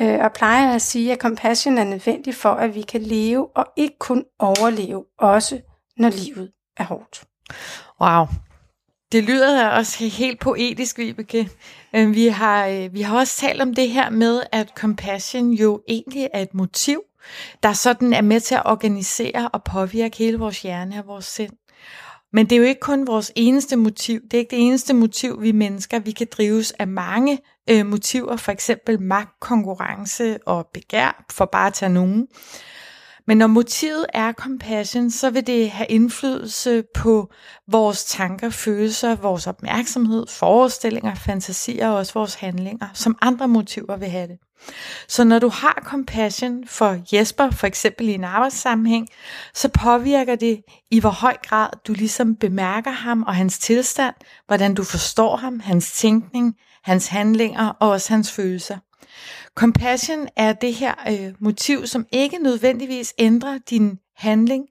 Øh, 0.00 0.18
og 0.24 0.32
plejer 0.32 0.74
at 0.74 0.82
sige, 0.82 1.12
at 1.12 1.18
compassion 1.18 1.78
er 1.78 1.84
nødvendig 1.84 2.34
for, 2.34 2.50
at 2.50 2.74
vi 2.74 2.82
kan 2.82 3.02
leve 3.02 3.56
og 3.56 3.66
ikke 3.76 3.96
kun 3.98 4.24
overleve, 4.38 5.04
også 5.18 5.60
når 5.96 6.08
livet 6.08 6.52
er 6.76 6.84
hårdt. 6.84 7.24
Wow, 8.00 8.26
det 9.12 9.24
lyder 9.24 9.68
også 9.68 10.04
helt 10.04 10.40
poetisk, 10.40 10.98
Vibeke. 10.98 11.50
Øhm, 11.94 12.14
vi 12.14 12.26
har, 12.26 12.66
øh, 12.66 12.94
vi 12.94 13.02
har 13.02 13.18
også 13.18 13.36
talt 13.36 13.62
om 13.62 13.74
det 13.74 13.90
her 13.90 14.10
med, 14.10 14.42
at 14.52 14.68
compassion 14.76 15.50
jo 15.50 15.82
egentlig 15.88 16.28
er 16.34 16.42
et 16.42 16.54
motiv, 16.54 17.02
der 17.62 17.72
sådan 17.72 18.12
er 18.12 18.22
med 18.22 18.40
til 18.40 18.54
at 18.54 18.62
organisere 18.64 19.48
og 19.48 19.64
påvirke 19.64 20.16
hele 20.18 20.38
vores 20.38 20.62
hjerne 20.62 20.98
og 20.98 21.06
vores 21.06 21.24
sind. 21.24 21.52
Men 22.32 22.46
det 22.46 22.56
er 22.56 22.60
jo 22.60 22.64
ikke 22.64 22.80
kun 22.80 23.06
vores 23.06 23.32
eneste 23.36 23.76
motiv. 23.76 24.20
Det 24.22 24.34
er 24.34 24.38
ikke 24.38 24.56
det 24.56 24.66
eneste 24.66 24.94
motiv, 24.94 25.42
vi 25.42 25.52
mennesker. 25.52 25.98
Vi 25.98 26.10
kan 26.10 26.26
drives 26.32 26.72
af 26.72 26.88
mange 26.88 27.38
øh, 27.70 27.86
motiver, 27.86 28.36
for 28.36 28.52
eksempel 28.52 29.02
magt, 29.02 29.40
konkurrence 29.40 30.38
og 30.46 30.66
begær, 30.74 31.24
for 31.30 31.44
bare 31.44 31.66
at 31.66 31.74
tage 31.74 31.92
nogen. 31.92 32.26
Men 33.28 33.38
når 33.38 33.46
motivet 33.46 34.06
er 34.14 34.32
compassion, 34.32 35.10
så 35.10 35.30
vil 35.30 35.46
det 35.46 35.70
have 35.70 35.86
indflydelse 35.86 36.84
på 36.94 37.32
vores 37.70 38.04
tanker, 38.04 38.50
følelser, 38.50 39.16
vores 39.16 39.46
opmærksomhed, 39.46 40.26
forestillinger, 40.26 41.14
fantasier 41.14 41.88
og 41.88 41.96
også 41.96 42.12
vores 42.14 42.34
handlinger, 42.34 42.88
som 42.94 43.18
andre 43.22 43.48
motiver 43.48 43.96
vil 43.96 44.08
have 44.08 44.28
det. 44.28 44.38
Så 45.08 45.24
når 45.24 45.38
du 45.38 45.48
har 45.48 45.82
compassion 45.84 46.68
for 46.68 46.98
Jesper, 47.12 47.50
for 47.50 47.66
eksempel 47.66 48.08
i 48.08 48.12
en 48.12 48.24
arbejdssammenhæng, 48.24 49.08
så 49.54 49.68
påvirker 49.68 50.36
det 50.36 50.60
i 50.90 51.00
hvor 51.00 51.10
høj 51.10 51.36
grad 51.42 51.68
du 51.86 51.92
ligesom 51.92 52.36
bemærker 52.36 52.90
ham 52.90 53.22
og 53.22 53.34
hans 53.34 53.58
tilstand, 53.58 54.14
hvordan 54.46 54.74
du 54.74 54.84
forstår 54.84 55.36
ham, 55.36 55.60
hans 55.60 55.92
tænkning, 55.92 56.54
hans 56.82 57.06
handlinger 57.06 57.68
og 57.68 57.88
også 57.88 58.12
hans 58.12 58.32
følelser. 58.32 58.76
Compassion 59.58 60.28
er 60.36 60.52
det 60.52 60.74
her 60.74 60.94
øh, 61.08 61.34
motiv, 61.38 61.86
som 61.86 62.06
ikke 62.12 62.38
nødvendigvis 62.38 63.14
ændrer 63.18 63.58
din 63.70 63.98
handling, 64.16 64.66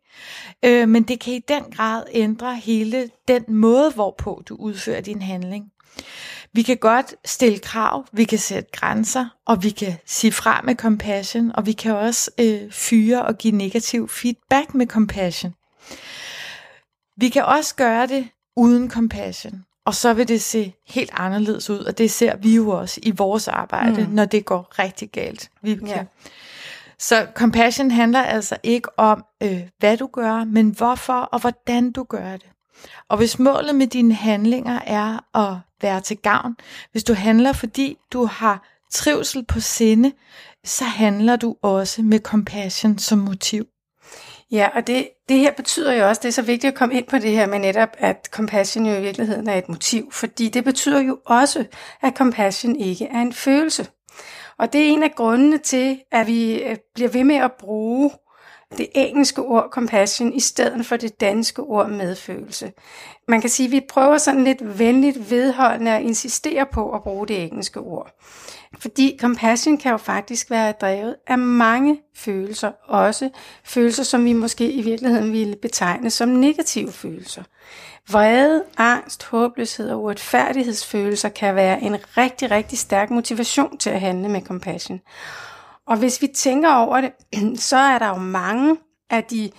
øh, 0.65 0.89
men 0.89 1.04
det 1.04 1.19
kan 1.19 1.34
i 1.34 1.39
den 1.47 1.63
grad 1.63 2.04
ændre 2.12 2.56
hele 2.56 3.10
den 3.28 3.43
måde, 3.47 3.91
hvorpå 3.91 4.43
du 4.50 4.56
udfører 4.56 5.02
din 5.02 5.21
handling. 5.21 5.65
Vi 6.54 6.62
kan 6.62 6.78
godt 6.78 7.15
stille 7.26 7.60
krav, 7.60 8.06
vi 8.13 8.23
kan 8.23 8.39
sætte 8.39 8.69
grænser, 8.71 9.26
og 9.45 9.63
vi 9.63 9.69
kan 9.69 9.93
sige 10.06 10.32
fra 10.32 10.62
med 10.62 10.76
compassion, 10.76 11.52
og 11.56 11.65
vi 11.65 11.71
kan 11.71 11.95
også 11.95 12.32
øh, 12.39 12.71
fyre 12.71 13.26
og 13.26 13.38
give 13.38 13.56
negativ 13.56 14.10
feedback 14.10 14.73
med 14.73 14.88
compassion. 14.88 15.54
Vi 17.17 17.30
kan 17.30 17.45
også 17.45 17.76
gøre 17.76 18.08
det 18.08 18.28
uden 18.58 18.91
compassion. 18.91 19.67
Og 19.88 19.95
så 19.95 20.13
vil 20.13 20.28
det 20.28 20.41
se 20.41 20.73
helt 20.88 21.12
anderledes 21.13 21.69
ud, 21.69 21.80
og 21.80 21.97
det 21.97 22.12
ser 22.12 22.36
vi 22.36 22.56
jo 22.56 22.69
også 22.69 23.00
i 23.04 23.12
vores 23.12 23.47
arbejde, 23.47 24.04
mm. 24.04 24.10
når 24.10 24.26
det 24.26 24.45
går 24.45 24.80
rigtig 24.80 25.10
galt. 25.10 25.50
Vi 25.62 25.80
ja. 25.88 26.06
Så 27.00 27.28
compassion 27.36 27.91
handler 27.91 28.21
altså 28.21 28.58
ikke 28.63 29.00
om, 29.00 29.23
øh, 29.43 29.62
hvad 29.80 29.97
du 29.97 30.10
gør, 30.13 30.43
men 30.43 30.69
hvorfor 30.69 31.13
og 31.13 31.39
hvordan 31.39 31.91
du 31.91 32.04
gør 32.04 32.32
det. 32.32 32.50
Og 33.10 33.17
hvis 33.17 33.39
målet 33.39 33.76
med 33.76 33.88
dine 33.88 34.13
handlinger 34.13 34.80
er 34.86 35.38
at 35.38 35.58
være 35.82 36.02
til 36.02 36.17
gavn, 36.17 36.56
hvis 36.91 37.04
du 37.04 37.13
handler, 37.13 37.54
fordi 37.54 37.97
du 38.13 38.26
har 38.26 38.67
trivsel 38.91 39.45
på 39.45 39.60
sinde, 39.60 40.12
så 40.65 40.84
handler 40.84 41.36
du 41.36 41.56
også 41.62 42.02
med 42.02 42.19
compassion 42.19 42.97
som 42.97 43.19
motiv. 43.19 43.65
Ja, 44.52 44.70
og 44.74 44.88
det, 44.88 45.10
det 45.30 45.40
her 45.40 45.52
betyder 45.52 45.94
jo 45.94 46.08
også, 46.08 46.20
det 46.22 46.28
er 46.28 46.34
så 46.34 46.42
vigtigt 46.42 46.72
at 46.72 46.78
komme 46.78 46.96
ind 46.96 47.08
på 47.08 47.18
det 47.18 47.32
her 47.32 47.48
med 47.48 47.60
netop, 47.60 47.90
at 47.98 48.30
compassion 48.32 48.86
jo 48.86 48.94
i 48.94 49.02
virkeligheden 49.02 49.50
er 49.50 49.56
et 49.56 49.70
motiv, 49.70 50.12
fordi 50.12 50.50
det 50.50 50.64
betyder 50.64 51.02
jo 51.02 51.20
også, 51.26 51.66
at 52.02 52.18
compassion 52.18 52.76
ikke 52.76 53.06
er 53.06 53.22
en 53.22 53.34
følelse. 53.34 53.88
Og 54.60 54.74
det 54.74 54.82
er 54.82 54.90
en 54.90 55.04
af 55.04 55.16
grundene 55.16 55.58
til, 55.58 56.00
at 56.12 56.28
vi 56.28 56.64
øh, 56.64 56.78
bliver 56.96 57.10
ved 57.10 57.24
med 57.24 57.36
at 57.36 57.52
bruge 57.60 58.12
det 58.78 58.88
engelske 58.96 59.42
ord 59.42 59.68
compassion 59.72 60.34
i 60.34 60.40
stedet 60.40 60.86
for 60.86 60.98
det 60.98 61.22
danske 61.22 61.62
ord 61.62 61.90
medfølelse. 61.90 62.72
Man 63.28 63.42
kan 63.42 63.50
sige, 63.50 63.68
at 63.68 63.72
vi 63.72 63.82
prøver 63.90 64.18
sådan 64.18 64.44
lidt 64.44 64.80
venligt 64.80 65.30
vedholdende 65.30 65.92
at 65.92 66.02
insistere 66.02 66.66
på 66.66 66.92
at 66.92 67.04
bruge 67.04 67.28
det 67.28 67.44
engelske 67.44 67.80
ord. 67.80 68.12
Fordi 68.80 69.18
compassion 69.22 69.78
kan 69.78 69.92
jo 69.92 69.98
faktisk 69.98 70.50
være 70.52 70.72
drevet 70.72 71.16
af 71.28 71.38
mange 71.38 72.02
følelser, 72.16 72.72
også 72.88 73.30
følelser, 73.64 74.04
som 74.04 74.26
vi 74.26 74.34
måske 74.34 74.72
i 74.72 74.82
virkeligheden 74.82 75.32
ville 75.32 75.56
betegne 75.56 76.10
som 76.10 76.30
negative 76.30 76.92
følelser. 76.92 77.44
Vrede, 78.12 78.64
angst, 78.78 79.26
håbløshed 79.26 79.90
og 79.90 80.04
uretfærdighedsfølelser 80.04 81.30
kan 81.30 81.56
være 81.56 81.82
en 81.82 81.98
rigtig, 82.18 82.52
rigtig 82.52 82.80
stærk 82.80 83.10
motivation 83.10 83.78
til 83.78 83.90
at 83.90 84.02
handle 84.02 84.30
med 84.30 84.42
compassion. 84.42 85.02
Og 85.88 85.97
hvis 85.97 86.21
vi 86.21 86.28
tænker 86.28 86.73
over 86.73 87.02
det, 87.02 87.12
så 87.69 87.78
er 87.78 88.00
der 88.00 88.08
jo 88.08 88.15
mange 88.15 88.78
af 89.10 89.23
de 89.23 89.52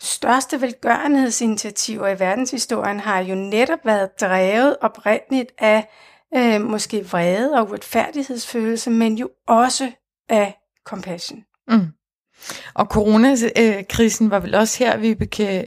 største 0.00 0.60
velgørenhedsinitiativer 0.60 2.08
i 2.08 2.20
verdenshistorien 2.20 3.00
har 3.00 3.20
jo 3.20 3.34
netop 3.34 3.78
været 3.84 4.20
drevet 4.20 4.76
oprindeligt 4.80 5.52
af 5.58 5.88
øh, 6.36 6.60
måske 6.60 7.06
vrede 7.06 7.54
og 7.54 7.68
uretfærdighedsfølelse, 7.68 8.90
men 8.90 9.18
jo 9.18 9.30
også 9.46 9.92
af 10.28 10.58
compassion. 10.84 11.44
Mm. 11.68 11.86
Og 12.74 12.86
coronakrisen 12.86 14.30
var 14.30 14.40
vel 14.40 14.54
også 14.54 14.84
her, 14.84 14.96
vi 14.96 15.08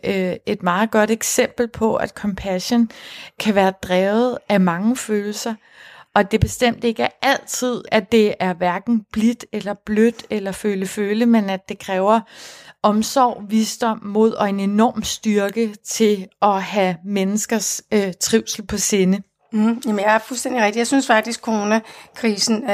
øh, 0.04 0.36
et 0.45 0.63
meget 0.63 0.91
godt 0.91 1.12
eksempel 1.12 1.67
på, 1.67 1.95
at 1.95 2.10
compassion 2.10 2.89
kan 3.39 3.56
være 3.56 3.71
drevet 3.71 4.38
af 4.50 4.60
mange 4.60 4.95
følelser, 4.95 5.56
og 6.15 6.32
det 6.32 6.39
bestemt 6.39 6.84
ikke 6.84 7.04
er 7.04 7.10
altid, 7.21 7.82
at 7.91 8.12
det 8.12 8.34
er 8.39 8.54
hverken 8.54 9.06
blidt 9.12 9.45
eller 9.52 9.74
blødt 9.86 10.26
eller 10.30 10.52
føle-føle, 10.52 11.26
men 11.26 11.50
at 11.50 11.69
det 11.69 11.80
kræver 11.80 12.19
omsorg, 12.84 13.43
visdom, 13.50 14.00
mod 14.04 14.32
og 14.32 14.50
en 14.50 14.60
enorm 14.60 15.04
styrke 15.04 15.76
til 15.86 16.28
at 16.41 16.63
have 16.63 16.95
menneskers 17.06 17.82
øh, 17.93 18.13
trivsel 18.21 18.65
på 18.65 18.78
sinde. 18.78 19.21
Mm, 19.54 19.82
jamen, 19.86 20.06
jeg 20.06 20.13
er 20.15 20.19
fuldstændig 20.19 20.62
rigtig. 20.62 20.80
Jeg 20.80 20.88
synes 20.88 21.08
faktisk, 21.08 21.39
at 21.39 21.43
coronakrisen 21.43 22.63
øh, 22.63 22.69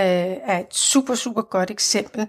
er 0.46 0.60
et 0.60 0.76
super, 0.76 1.16
super 1.16 1.42
godt 1.42 1.72
eksempel. 1.72 2.28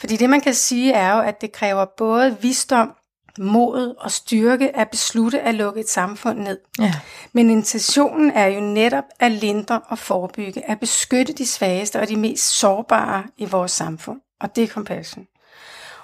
Fordi 0.00 0.16
det, 0.16 0.30
man 0.30 0.40
kan 0.40 0.54
sige, 0.54 0.92
er 0.92 1.14
jo, 1.14 1.20
at 1.20 1.40
det 1.40 1.52
kræver 1.52 1.84
både 1.96 2.36
visdom, 2.40 2.90
mod 3.38 3.94
og 3.98 4.10
styrke 4.10 4.76
at 4.76 4.88
beslutte 4.90 5.40
at 5.40 5.54
lukke 5.54 5.80
et 5.80 5.88
samfund 5.88 6.38
ned. 6.38 6.58
Ja. 6.78 6.94
Men 7.32 7.50
intentionen 7.50 8.30
er 8.30 8.46
jo 8.46 8.60
netop 8.60 9.04
at 9.20 9.32
lindre 9.32 9.80
og 9.88 9.98
forebygge, 9.98 10.70
at 10.70 10.80
beskytte 10.80 11.32
de 11.32 11.46
svageste 11.46 12.00
og 12.00 12.08
de 12.08 12.16
mest 12.16 12.44
sårbare 12.44 13.24
i 13.36 13.44
vores 13.44 13.72
samfund. 13.72 14.20
Og 14.40 14.56
det 14.56 14.64
er 14.64 14.68
compassion. 14.68 15.26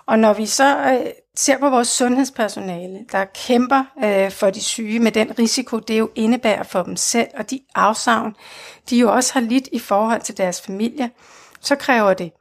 Og 0.06 0.18
når 0.18 0.32
vi 0.32 0.46
så 0.46 0.76
øh, 0.76 1.10
ser 1.36 1.58
på 1.58 1.70
vores 1.70 1.88
sundhedspersonale, 1.88 2.98
der 3.12 3.24
kæmper 3.24 3.84
øh, 4.04 4.30
for 4.30 4.50
de 4.50 4.60
syge 4.60 4.98
med 4.98 5.12
den 5.12 5.38
risiko, 5.38 5.78
det 5.78 5.98
jo 5.98 6.10
indebærer 6.14 6.62
for 6.62 6.82
dem 6.82 6.96
selv, 6.96 7.28
og 7.34 7.50
de 7.50 7.60
afsavn, 7.74 8.34
de 8.90 8.98
jo 8.98 9.12
også 9.12 9.32
har 9.34 9.40
lidt 9.40 9.68
i 9.72 9.78
forhold 9.78 10.20
til 10.20 10.36
deres 10.36 10.60
familie, 10.60 11.10
så 11.60 11.76
kræver 11.76 12.14
det 12.14 12.32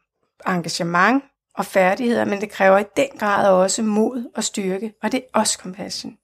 engagement 0.47 1.23
og 1.57 1.65
færdigheder, 1.65 2.25
men 2.25 2.41
det 2.41 2.51
kræver 2.51 2.79
i 2.79 2.85
den 2.97 3.09
grad 3.19 3.47
også 3.47 3.83
mod 3.83 4.31
og 4.35 4.43
styrke, 4.43 4.93
og 5.03 5.11
det 5.11 5.17
er 5.17 5.39
også 5.39 5.57
compassion. 5.61 6.17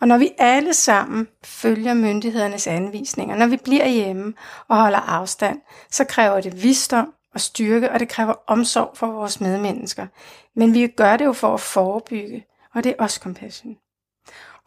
Og 0.00 0.08
når 0.08 0.18
vi 0.18 0.30
alle 0.38 0.74
sammen 0.74 1.28
følger 1.44 1.94
myndighedernes 1.94 2.66
anvisninger, 2.66 3.36
når 3.36 3.46
vi 3.46 3.56
bliver 3.56 3.88
hjemme 3.88 4.34
og 4.68 4.76
holder 4.76 4.98
afstand, 4.98 5.60
så 5.90 6.04
kræver 6.04 6.40
det 6.40 6.62
visdom, 6.62 7.14
og 7.34 7.40
styrke, 7.40 7.90
og 7.90 8.00
det 8.00 8.08
kræver 8.08 8.34
omsorg 8.46 8.90
for 8.94 9.06
vores 9.06 9.40
medmennesker. 9.40 10.06
Men 10.56 10.74
vi 10.74 10.86
gør 10.86 11.16
det 11.16 11.24
jo 11.24 11.32
for 11.32 11.54
at 11.54 11.60
forebygge, 11.60 12.46
og 12.74 12.84
det 12.84 12.90
er 12.90 13.02
også 13.02 13.20
compassion. 13.20 13.76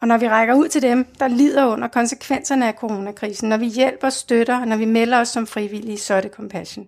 Og 0.00 0.08
når 0.08 0.18
vi 0.18 0.28
rækker 0.28 0.54
ud 0.54 0.68
til 0.68 0.82
dem, 0.82 1.04
der 1.18 1.28
lider 1.28 1.66
under 1.66 1.88
konsekvenserne 1.88 2.68
af 2.68 2.74
coronakrisen, 2.74 3.48
når 3.48 3.56
vi 3.56 3.66
hjælper, 3.66 4.10
støtter, 4.10 4.64
når 4.64 4.76
vi 4.76 4.84
melder 4.84 5.20
os 5.20 5.28
som 5.28 5.46
frivillige, 5.46 5.98
så 5.98 6.14
er 6.14 6.20
det 6.20 6.30
compassion. 6.30 6.86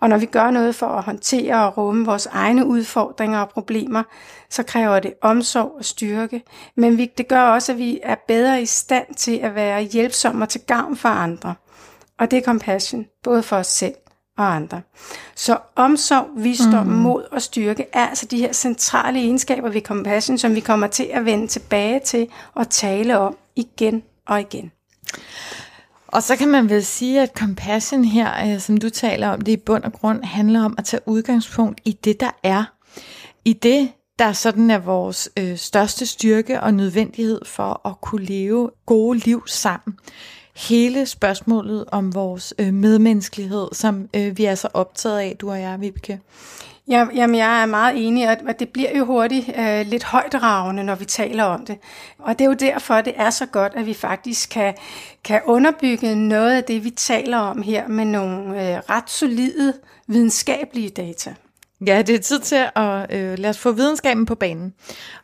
Og 0.00 0.08
når 0.08 0.18
vi 0.18 0.26
gør 0.26 0.50
noget 0.50 0.74
for 0.74 0.86
at 0.86 1.02
håndtere 1.04 1.66
og 1.66 1.76
rumme 1.76 2.06
vores 2.06 2.26
egne 2.26 2.66
udfordringer 2.66 3.38
og 3.38 3.48
problemer, 3.48 4.02
så 4.50 4.62
kræver 4.62 5.00
det 5.00 5.14
omsorg 5.22 5.72
og 5.78 5.84
styrke. 5.84 6.42
Men 6.76 6.98
vi, 6.98 7.10
det 7.18 7.28
gør 7.28 7.42
også, 7.42 7.72
at 7.72 7.78
vi 7.78 8.00
er 8.02 8.14
bedre 8.28 8.62
i 8.62 8.66
stand 8.66 9.14
til 9.14 9.36
at 9.36 9.54
være 9.54 9.82
hjælpsomme 9.82 10.44
og 10.44 10.48
til 10.48 10.60
gavn 10.60 10.96
for 10.96 11.08
andre. 11.08 11.54
Og 12.18 12.30
det 12.30 12.36
er 12.36 12.42
compassion, 12.42 13.06
både 13.22 13.42
for 13.42 13.56
os 13.56 13.66
selv 13.66 13.94
og 14.38 14.54
andre. 14.54 14.82
Så 15.34 15.58
omsorg, 15.76 16.26
visdom, 16.36 16.86
mm. 16.86 16.92
mod 16.92 17.22
og 17.30 17.42
styrke 17.42 17.86
er 17.92 18.06
altså 18.06 18.26
de 18.26 18.38
her 18.38 18.52
centrale 18.52 19.18
egenskaber 19.18 19.68
ved 19.68 19.80
compassion, 19.80 20.38
som 20.38 20.54
vi 20.54 20.60
kommer 20.60 20.86
til 20.86 21.04
at 21.12 21.24
vende 21.24 21.46
tilbage 21.46 22.00
til 22.00 22.28
og 22.54 22.70
tale 22.70 23.18
om 23.18 23.36
igen 23.56 24.02
og 24.26 24.40
igen. 24.40 24.72
Og 26.08 26.22
så 26.22 26.36
kan 26.36 26.48
man 26.48 26.70
vel 26.70 26.84
sige, 26.84 27.20
at 27.20 27.32
compassion 27.36 28.04
her, 28.04 28.52
øh, 28.54 28.60
som 28.60 28.76
du 28.76 28.90
taler 28.90 29.28
om, 29.28 29.40
det 29.40 29.52
i 29.52 29.56
bund 29.56 29.84
og 29.84 29.92
grund 29.92 30.24
handler 30.24 30.64
om 30.64 30.74
at 30.78 30.84
tage 30.84 31.00
udgangspunkt 31.06 31.80
i 31.84 31.92
det, 31.92 32.20
der 32.20 32.30
er. 32.42 32.64
I 33.44 33.52
det, 33.52 33.90
der 34.18 34.32
sådan 34.32 34.70
er 34.70 34.78
vores 34.78 35.30
øh, 35.38 35.56
største 35.56 36.06
styrke 36.06 36.60
og 36.60 36.74
nødvendighed 36.74 37.40
for 37.44 37.88
at 37.88 38.00
kunne 38.00 38.24
leve 38.24 38.70
gode 38.86 39.18
liv 39.18 39.42
sammen 39.46 39.98
hele 40.58 41.06
spørgsmålet 41.06 41.84
om 41.92 42.14
vores 42.14 42.54
øh, 42.58 42.74
medmenneskelighed, 42.74 43.68
som 43.72 44.08
øh, 44.16 44.38
vi 44.38 44.44
er 44.44 44.54
så 44.54 44.68
optaget 44.74 45.18
af, 45.18 45.36
du 45.40 45.50
og 45.50 45.60
jeg, 45.60 45.80
Vibeke. 45.80 46.20
Ja, 46.88 47.06
jamen, 47.14 47.36
jeg 47.36 47.62
er 47.62 47.66
meget 47.66 48.06
enig, 48.06 48.28
at 48.28 48.58
det 48.58 48.68
bliver 48.68 48.98
jo 48.98 49.04
hurtigt 49.04 49.50
øh, 49.58 49.86
lidt 49.86 50.04
højdragende, 50.04 50.84
når 50.84 50.94
vi 50.94 51.04
taler 51.04 51.44
om 51.44 51.66
det. 51.66 51.78
Og 52.18 52.38
det 52.38 52.44
er 52.44 52.48
jo 52.48 52.54
derfor, 52.54 53.00
det 53.00 53.12
er 53.16 53.30
så 53.30 53.46
godt, 53.46 53.72
at 53.76 53.86
vi 53.86 53.94
faktisk 53.94 54.50
kan, 54.50 54.74
kan 55.24 55.40
underbygge 55.44 56.14
noget 56.14 56.56
af 56.56 56.64
det, 56.64 56.84
vi 56.84 56.90
taler 56.90 57.38
om 57.38 57.62
her, 57.62 57.88
med 57.88 58.04
nogle 58.04 58.50
øh, 58.50 58.78
ret 58.90 59.10
solide 59.10 59.72
videnskabelige 60.06 60.88
data. 60.88 61.34
Ja, 61.86 62.02
det 62.02 62.14
er 62.14 62.18
tid 62.18 62.40
til 62.40 62.64
at 62.76 63.14
øh, 63.14 63.38
lade 63.38 63.50
os 63.50 63.58
få 63.58 63.72
videnskaben 63.72 64.26
på 64.26 64.34
banen. 64.34 64.74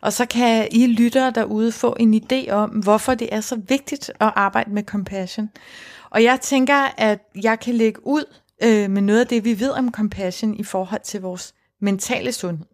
Og 0.00 0.12
så 0.12 0.26
kan 0.26 0.68
I 0.70 0.86
lyttere 0.86 1.30
derude 1.30 1.72
få 1.72 1.96
en 2.00 2.14
idé 2.14 2.50
om, 2.50 2.70
hvorfor 2.70 3.14
det 3.14 3.28
er 3.32 3.40
så 3.40 3.60
vigtigt 3.68 4.10
at 4.20 4.32
arbejde 4.36 4.70
med 4.70 4.82
compassion. 4.82 5.50
Og 6.10 6.22
jeg 6.22 6.40
tænker, 6.40 6.94
at 6.96 7.18
jeg 7.42 7.60
kan 7.60 7.74
lægge 7.74 8.06
ud 8.06 8.24
øh, 8.62 8.90
med 8.90 9.02
noget 9.02 9.20
af 9.20 9.26
det, 9.26 9.44
vi 9.44 9.60
ved 9.60 9.70
om 9.70 9.92
compassion 9.92 10.54
i 10.54 10.62
forhold 10.62 11.02
til 11.04 11.20
vores 11.20 11.54
mentale 11.80 12.32
sundhed. 12.32 12.66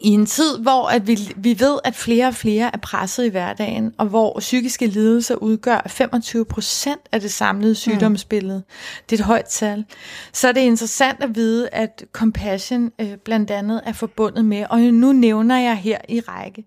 I 0.00 0.08
en 0.08 0.26
tid, 0.26 0.58
hvor 0.58 0.88
at 0.88 1.06
vi, 1.06 1.18
vi 1.36 1.60
ved, 1.60 1.78
at 1.84 1.94
flere 1.94 2.26
og 2.26 2.34
flere 2.34 2.70
er 2.72 2.78
presset 2.78 3.24
i 3.24 3.28
hverdagen, 3.28 3.94
og 3.98 4.06
hvor 4.06 4.38
psykiske 4.38 4.86
lidelser 4.86 5.34
udgør 5.34 5.86
25 5.86 6.44
procent 6.44 7.00
af 7.12 7.20
det 7.20 7.32
samlede 7.32 7.74
sygdomsbillede, 7.74 8.58
mm. 8.58 8.74
det 9.10 9.20
er 9.20 9.22
et 9.22 9.26
højt 9.26 9.44
tal, 9.44 9.84
så 10.32 10.48
er 10.48 10.52
det 10.52 10.60
interessant 10.60 11.22
at 11.22 11.34
vide, 11.34 11.68
at 11.68 12.04
compassion 12.12 12.92
øh, 13.00 13.16
blandt 13.16 13.50
andet 13.50 13.80
er 13.86 13.92
forbundet 13.92 14.44
med, 14.44 14.66
og 14.70 14.80
nu 14.80 15.12
nævner 15.12 15.58
jeg 15.58 15.76
her 15.76 15.98
i 16.08 16.20
række, 16.20 16.64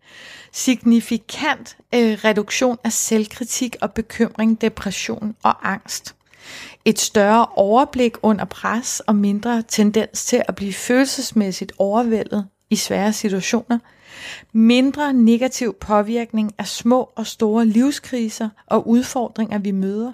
signifikant 0.54 1.78
øh, 1.96 2.18
reduktion 2.24 2.78
af 2.84 2.94
selvkritik 2.94 3.76
og 3.82 3.92
bekymring, 3.92 4.62
depression 4.62 5.36
og 5.44 5.72
angst 5.72 6.16
et 6.86 7.00
større 7.00 7.46
overblik 7.46 8.16
under 8.22 8.46
pres 8.46 9.00
og 9.00 9.16
mindre 9.16 9.64
tendens 9.68 10.26
til 10.26 10.42
at 10.48 10.56
blive 10.56 10.74
følelsesmæssigt 10.74 11.72
overvældet 11.78 12.48
i 12.70 12.76
svære 12.76 13.14
situationer, 13.14 13.80
mindre 14.54 15.14
negativ 15.14 15.74
påvirkning 15.74 16.52
af 16.58 16.68
små 16.68 17.10
og 17.16 17.28
store 17.28 17.66
livskriser 17.66 18.50
og 18.68 18.88
udfordringer, 18.88 19.58
vi 19.60 19.72
møder. 19.72 20.14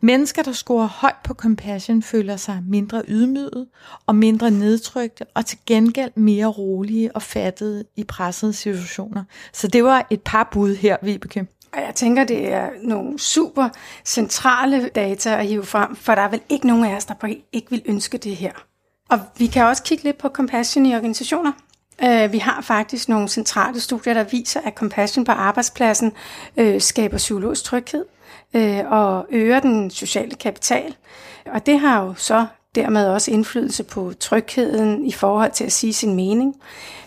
Mennesker, 0.00 0.42
der 0.42 0.52
scorer 0.52 0.86
højt 0.86 1.16
på 1.24 1.34
compassion, 1.34 2.02
føler 2.02 2.36
sig 2.36 2.62
mindre 2.68 3.02
ydmyget 3.08 3.66
og 4.06 4.16
mindre 4.16 4.50
nedtrykte, 4.50 5.24
og 5.34 5.46
til 5.46 5.58
gengæld 5.66 6.10
mere 6.14 6.46
rolige 6.46 7.16
og 7.16 7.22
fattede 7.22 7.84
i 7.96 8.04
pressede 8.04 8.52
situationer. 8.52 9.24
Så 9.52 9.68
det 9.68 9.84
var 9.84 10.06
et 10.10 10.22
par 10.22 10.48
bud 10.52 10.74
her, 10.74 10.96
Vibeke. 11.02 11.46
Og 11.72 11.80
jeg 11.80 11.94
tænker, 11.94 12.24
det 12.24 12.52
er 12.52 12.68
nogle 12.82 13.18
super 13.18 13.68
centrale 14.04 14.88
data 14.88 15.30
at 15.30 15.46
hive 15.46 15.64
frem, 15.64 15.96
for 15.96 16.14
der 16.14 16.22
er 16.22 16.28
vel 16.28 16.40
ikke 16.48 16.66
nogen 16.66 16.84
af 16.84 16.96
os, 16.96 17.04
der 17.04 17.14
ikke 17.52 17.70
vil 17.70 17.82
ønske 17.86 18.18
det 18.18 18.36
her. 18.36 18.52
Og 19.10 19.20
vi 19.38 19.46
kan 19.46 19.64
også 19.64 19.82
kigge 19.82 20.04
lidt 20.04 20.18
på 20.18 20.28
compassion 20.28 20.86
i 20.86 20.94
organisationer. 20.94 21.52
Øh, 22.04 22.32
vi 22.32 22.38
har 22.38 22.60
faktisk 22.60 23.08
nogle 23.08 23.28
centrale 23.28 23.80
studier, 23.80 24.14
der 24.14 24.24
viser, 24.24 24.60
at 24.60 24.74
compassion 24.74 25.24
på 25.24 25.32
arbejdspladsen 25.32 26.12
uh, 26.56 26.80
skaber 26.80 27.16
psykologisk 27.16 27.64
tryghed 27.64 28.04
uh, 28.54 28.92
og 28.92 29.26
øger 29.30 29.60
den 29.60 29.90
sociale 29.90 30.34
kapital. 30.34 30.96
Og 31.46 31.66
det 31.66 31.80
har 31.80 32.04
jo 32.04 32.14
så 32.14 32.46
dermed 32.74 33.06
også 33.06 33.30
indflydelse 33.30 33.84
på 33.84 34.12
trygheden 34.20 35.06
i 35.06 35.12
forhold 35.12 35.52
til 35.52 35.64
at 35.64 35.72
sige 35.72 35.92
sin 35.92 36.14
mening, 36.14 36.54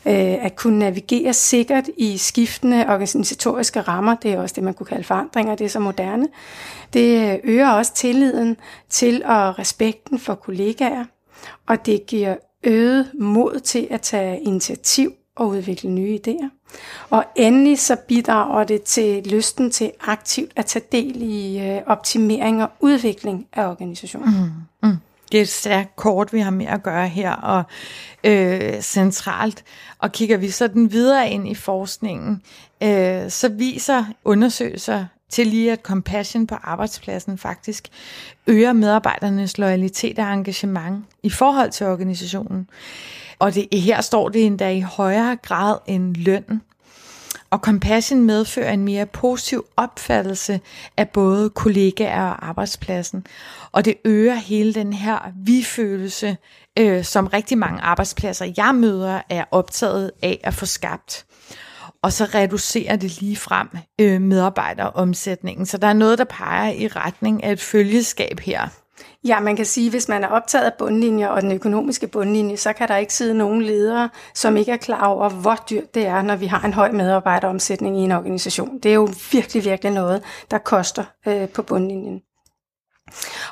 øh, 0.05 0.45
at 0.45 0.55
kunne 0.55 0.79
navigere 0.79 1.33
sikkert 1.33 1.89
i 1.97 2.17
skiftende 2.17 2.85
organisatoriske 2.87 3.81
rammer, 3.81 4.15
det 4.15 4.33
er 4.33 4.41
også 4.41 4.55
det, 4.55 4.63
man 4.63 4.73
kunne 4.73 4.87
kalde 4.87 5.03
forandringer, 5.03 5.55
det 5.55 5.65
er 5.65 5.69
så 5.69 5.79
moderne. 5.79 6.27
Det 6.93 7.39
øger 7.43 7.69
også 7.69 7.93
tilliden 7.93 8.57
til 8.89 9.23
og 9.25 9.59
respekten 9.59 10.19
for 10.19 10.35
kollegaer, 10.35 11.05
og 11.67 11.85
det 11.85 12.05
giver 12.05 12.35
øget 12.63 13.11
mod 13.19 13.59
til 13.59 13.87
at 13.91 14.01
tage 14.01 14.41
initiativ 14.41 15.13
og 15.35 15.47
udvikle 15.47 15.89
nye 15.89 16.19
idéer. 16.27 16.77
Og 17.09 17.25
endelig 17.35 17.79
så 17.79 17.95
bidrager 18.07 18.63
det 18.63 18.83
til 18.83 19.23
lysten 19.23 19.71
til 19.71 19.91
aktivt 20.01 20.51
at 20.55 20.65
tage 20.65 20.85
del 20.91 21.21
i 21.21 21.59
øh, 21.59 21.81
optimering 21.87 22.63
og 22.63 22.69
udvikling 22.79 23.47
af 23.53 23.69
organisationen. 23.69 24.29
Mm, 24.81 24.89
mm. 24.89 24.97
Det 25.31 25.37
er 25.37 25.41
et 25.41 25.49
stærkt 25.49 25.95
kort, 25.95 26.33
vi 26.33 26.39
har 26.39 26.51
med 26.51 26.65
at 26.65 26.83
gøre 26.83 27.07
her, 27.07 27.31
og 27.31 27.63
øh, 28.23 28.81
centralt. 28.81 29.63
Og 29.99 30.11
kigger 30.11 30.37
vi 30.37 30.49
sådan 30.49 30.91
videre 30.91 31.29
ind 31.29 31.47
i 31.47 31.55
forskningen, 31.55 32.41
øh, 32.83 33.29
så 33.29 33.49
viser 33.49 34.05
undersøgelser 34.25 35.05
til 35.29 35.47
lige, 35.47 35.71
at 35.71 35.79
compassion 35.83 36.47
på 36.47 36.55
arbejdspladsen 36.55 37.37
faktisk 37.37 37.87
øger 38.47 38.73
medarbejdernes 38.73 39.57
loyalitet 39.57 40.19
og 40.19 40.33
engagement 40.33 41.05
i 41.23 41.29
forhold 41.29 41.71
til 41.71 41.87
organisationen. 41.87 42.69
Og 43.39 43.55
det, 43.55 43.67
her 43.73 44.01
står 44.01 44.29
det 44.29 44.45
endda 44.45 44.69
i 44.69 44.81
højere 44.81 45.35
grad 45.35 45.77
end 45.87 46.15
løn. 46.15 46.61
Og 47.51 47.59
compassion 47.59 48.21
medfører 48.21 48.73
en 48.73 48.83
mere 48.83 49.05
positiv 49.05 49.65
opfattelse 49.77 50.59
af 50.97 51.09
både 51.09 51.49
kollegaer 51.49 52.23
og 52.23 52.47
arbejdspladsen. 52.47 53.25
Og 53.71 53.85
det 53.85 53.95
øger 54.05 54.35
hele 54.35 54.73
den 54.73 54.93
her 54.93 55.19
vi-følelse, 55.35 56.37
øh, 56.79 57.03
som 57.03 57.27
rigtig 57.27 57.57
mange 57.57 57.81
arbejdspladser, 57.81 58.53
jeg 58.57 58.75
møder, 58.75 59.21
er 59.29 59.43
optaget 59.51 60.11
af 60.23 60.39
at 60.43 60.53
få 60.53 60.65
skabt. 60.65 61.25
Og 62.03 62.13
så 62.13 62.25
reducerer 62.25 62.95
det 62.95 63.21
lige 63.21 63.35
frem 63.35 63.67
øh, 64.01 64.21
medarbejderomsætningen. 64.21 65.65
Så 65.65 65.77
der 65.77 65.87
er 65.87 65.93
noget, 65.93 66.17
der 66.17 66.23
peger 66.23 66.71
i 66.71 66.87
retning 66.87 67.43
af 67.43 67.51
et 67.51 67.61
følgeskab 67.61 68.39
her. 68.39 68.80
Ja, 69.23 69.39
man 69.39 69.55
kan 69.55 69.65
sige, 69.65 69.85
at 69.85 69.93
hvis 69.93 70.07
man 70.07 70.23
er 70.23 70.27
optaget 70.27 70.65
af 70.65 70.73
bundlinjer 70.73 71.27
og 71.27 71.41
den 71.41 71.51
økonomiske 71.51 72.07
bundlinje, 72.07 72.57
så 72.57 72.73
kan 72.73 72.87
der 72.87 72.97
ikke 72.97 73.13
sidde 73.13 73.33
nogen 73.33 73.61
ledere, 73.61 74.09
som 74.35 74.57
ikke 74.57 74.71
er 74.71 74.77
klar 74.77 75.07
over, 75.07 75.29
hvor 75.29 75.65
dyrt 75.69 75.95
det 75.95 76.05
er, 76.05 76.21
når 76.21 76.35
vi 76.35 76.45
har 76.45 76.65
en 76.65 76.73
høj 76.73 76.91
medarbejderomsætning 76.91 77.97
i 77.97 78.01
en 78.01 78.11
organisation. 78.11 78.79
Det 78.79 78.89
er 78.89 78.95
jo 78.95 79.09
virkelig, 79.31 79.65
virkelig 79.65 79.91
noget, 79.91 80.23
der 80.51 80.57
koster 80.57 81.03
øh, 81.27 81.49
på 81.49 81.61
bundlinjen. 81.61 82.21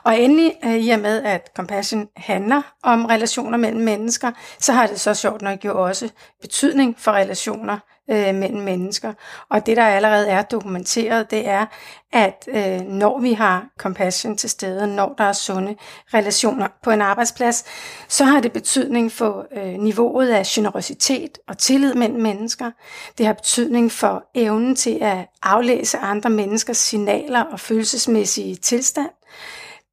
Og 0.04 0.19
endelig, 0.19 0.54
øh, 0.65 0.76
i 0.76 0.89
og 0.89 1.00
med 1.00 1.24
at 1.24 1.52
compassion 1.56 2.08
handler 2.17 2.62
om 2.84 3.06
relationer 3.06 3.58
mellem 3.58 3.82
mennesker, 3.82 4.32
så 4.60 4.74
har 4.74 4.88
det 4.88 5.00
så 5.00 5.13
sjovt 5.13 5.41
nok 5.41 5.65
jo 5.65 5.86
også 5.86 6.10
betydning 6.41 6.95
for 7.00 7.12
relationer 7.12 7.80
øh, 8.10 8.36
mellem 8.36 8.62
mennesker. 8.62 9.13
Og 9.50 9.65
det, 9.65 9.78
der 9.78 9.86
allerede 9.86 10.28
er 10.28 10.41
dokumenteret, 10.41 11.32
det 11.32 11.48
er, 11.48 11.65
at 12.13 12.48
øh, 12.48 12.82
når 12.82 13.19
vi 13.19 13.34
har 13.34 13.67
compassion 13.78 14.38
til 14.38 14.50
stede, 14.50 14.95
når 14.95 15.15
der 15.17 15.24
er 15.24 15.34
sunde 15.34 15.76
relationer 16.13 16.67
på 16.84 16.91
en 16.91 17.02
arbejdsplads, 17.02 17.65
så 18.08 18.24
har 18.24 18.39
det 18.39 18.52
betydning 18.52 19.12
for 19.12 19.48
øh, 19.58 19.74
niveauet 19.74 20.30
af 20.30 20.45
generositet 20.45 21.38
og 21.48 21.58
tillid 21.58 21.93
mellem 21.93 22.22
mennesker. 22.22 22.72
Det 23.17 23.26
har 23.26 23.34
betydning 23.34 23.91
for 23.91 24.24
evnen 24.36 24.76
til 24.76 24.98
at 25.02 25.17
aflæse 25.43 25.98
andre 25.98 26.30
menneskers 26.30 26.78
signaler 26.78 27.43
og 27.43 27.60
følelsesmæssige 27.60 28.56
tilstand. 28.56 29.10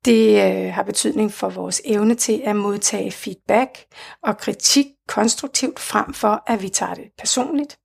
Det 0.04 0.42
øh, 0.44 0.72
har 0.72 0.82
betydning 0.82 1.32
for 1.32 1.48
vores 1.48 1.82
evne 1.84 2.14
til 2.14 2.42
at 2.44 2.56
modtage 2.56 3.12
feedback 3.12 3.78
og 4.22 4.38
kritik 4.38 4.86
konstruktivt 5.08 5.80
frem 5.80 6.14
for, 6.14 6.42
at 6.46 6.62
vi 6.62 6.68
tager 6.68 6.94
det 6.94 7.04
personligt. 7.18 7.78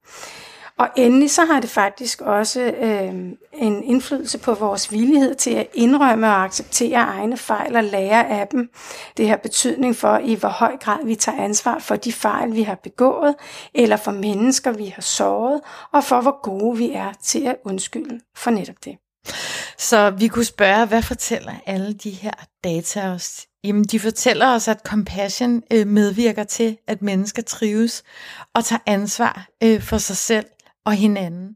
Og 0.81 0.89
endelig 0.95 1.31
så 1.31 1.45
har 1.45 1.59
det 1.59 1.69
faktisk 1.69 2.21
også 2.21 2.61
øh, 2.61 3.13
en 3.53 3.83
indflydelse 3.83 4.37
på 4.39 4.53
vores 4.53 4.91
villighed 4.91 5.35
til 5.35 5.51
at 5.51 5.67
indrømme 5.73 6.27
og 6.27 6.43
acceptere 6.43 6.99
egne 6.99 7.37
fejl 7.37 7.75
og 7.75 7.83
lære 7.83 8.27
af 8.29 8.47
dem. 8.47 8.69
Det 9.17 9.29
har 9.29 9.37
betydning 9.37 9.95
for, 9.95 10.17
i 10.17 10.33
hvor 10.33 10.49
høj 10.49 10.77
grad 10.77 11.05
vi 11.05 11.15
tager 11.15 11.43
ansvar 11.43 11.79
for 11.79 11.95
de 11.95 12.13
fejl, 12.13 12.55
vi 12.55 12.63
har 12.63 12.75
begået, 12.75 13.35
eller 13.73 13.97
for 13.97 14.11
mennesker, 14.11 14.71
vi 14.71 14.85
har 14.85 15.01
såret, 15.01 15.61
og 15.93 16.03
for 16.03 16.21
hvor 16.21 16.41
gode 16.41 16.77
vi 16.77 16.91
er 16.91 17.13
til 17.23 17.47
at 17.47 17.55
undskylde 17.65 18.19
for 18.35 18.51
netop 18.51 18.75
det. 18.85 18.97
Så 19.77 20.09
vi 20.09 20.27
kunne 20.27 20.45
spørge, 20.45 20.85
hvad 20.85 21.01
fortæller 21.01 21.53
alle 21.65 21.93
de 21.93 22.09
her 22.09 22.33
data 22.63 23.07
os? 23.07 23.47
Jamen, 23.63 23.83
de 23.83 23.99
fortæller 23.99 24.47
os, 24.47 24.67
at 24.67 24.81
compassion 24.85 25.63
øh, 25.71 25.87
medvirker 25.87 26.43
til, 26.43 26.77
at 26.87 27.01
mennesker 27.01 27.41
trives 27.41 28.03
og 28.55 28.65
tager 28.65 28.79
ansvar 28.85 29.47
øh, 29.63 29.81
for 29.81 29.97
sig 29.97 30.17
selv 30.17 30.45
og 30.85 30.93
hinanden. 30.93 31.55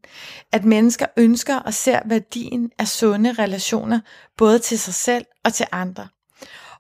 At 0.52 0.66
mennesker 0.66 1.06
ønsker 1.18 1.56
og 1.56 1.74
ser 1.74 2.00
værdien 2.06 2.72
af 2.80 2.88
sunde 2.88 3.34
relationer, 3.34 4.00
både 4.38 4.60
til 4.60 4.80
sig 4.80 4.94
selv 4.94 5.26
og 5.46 5.54
til 5.54 5.66
andre. 5.72 6.08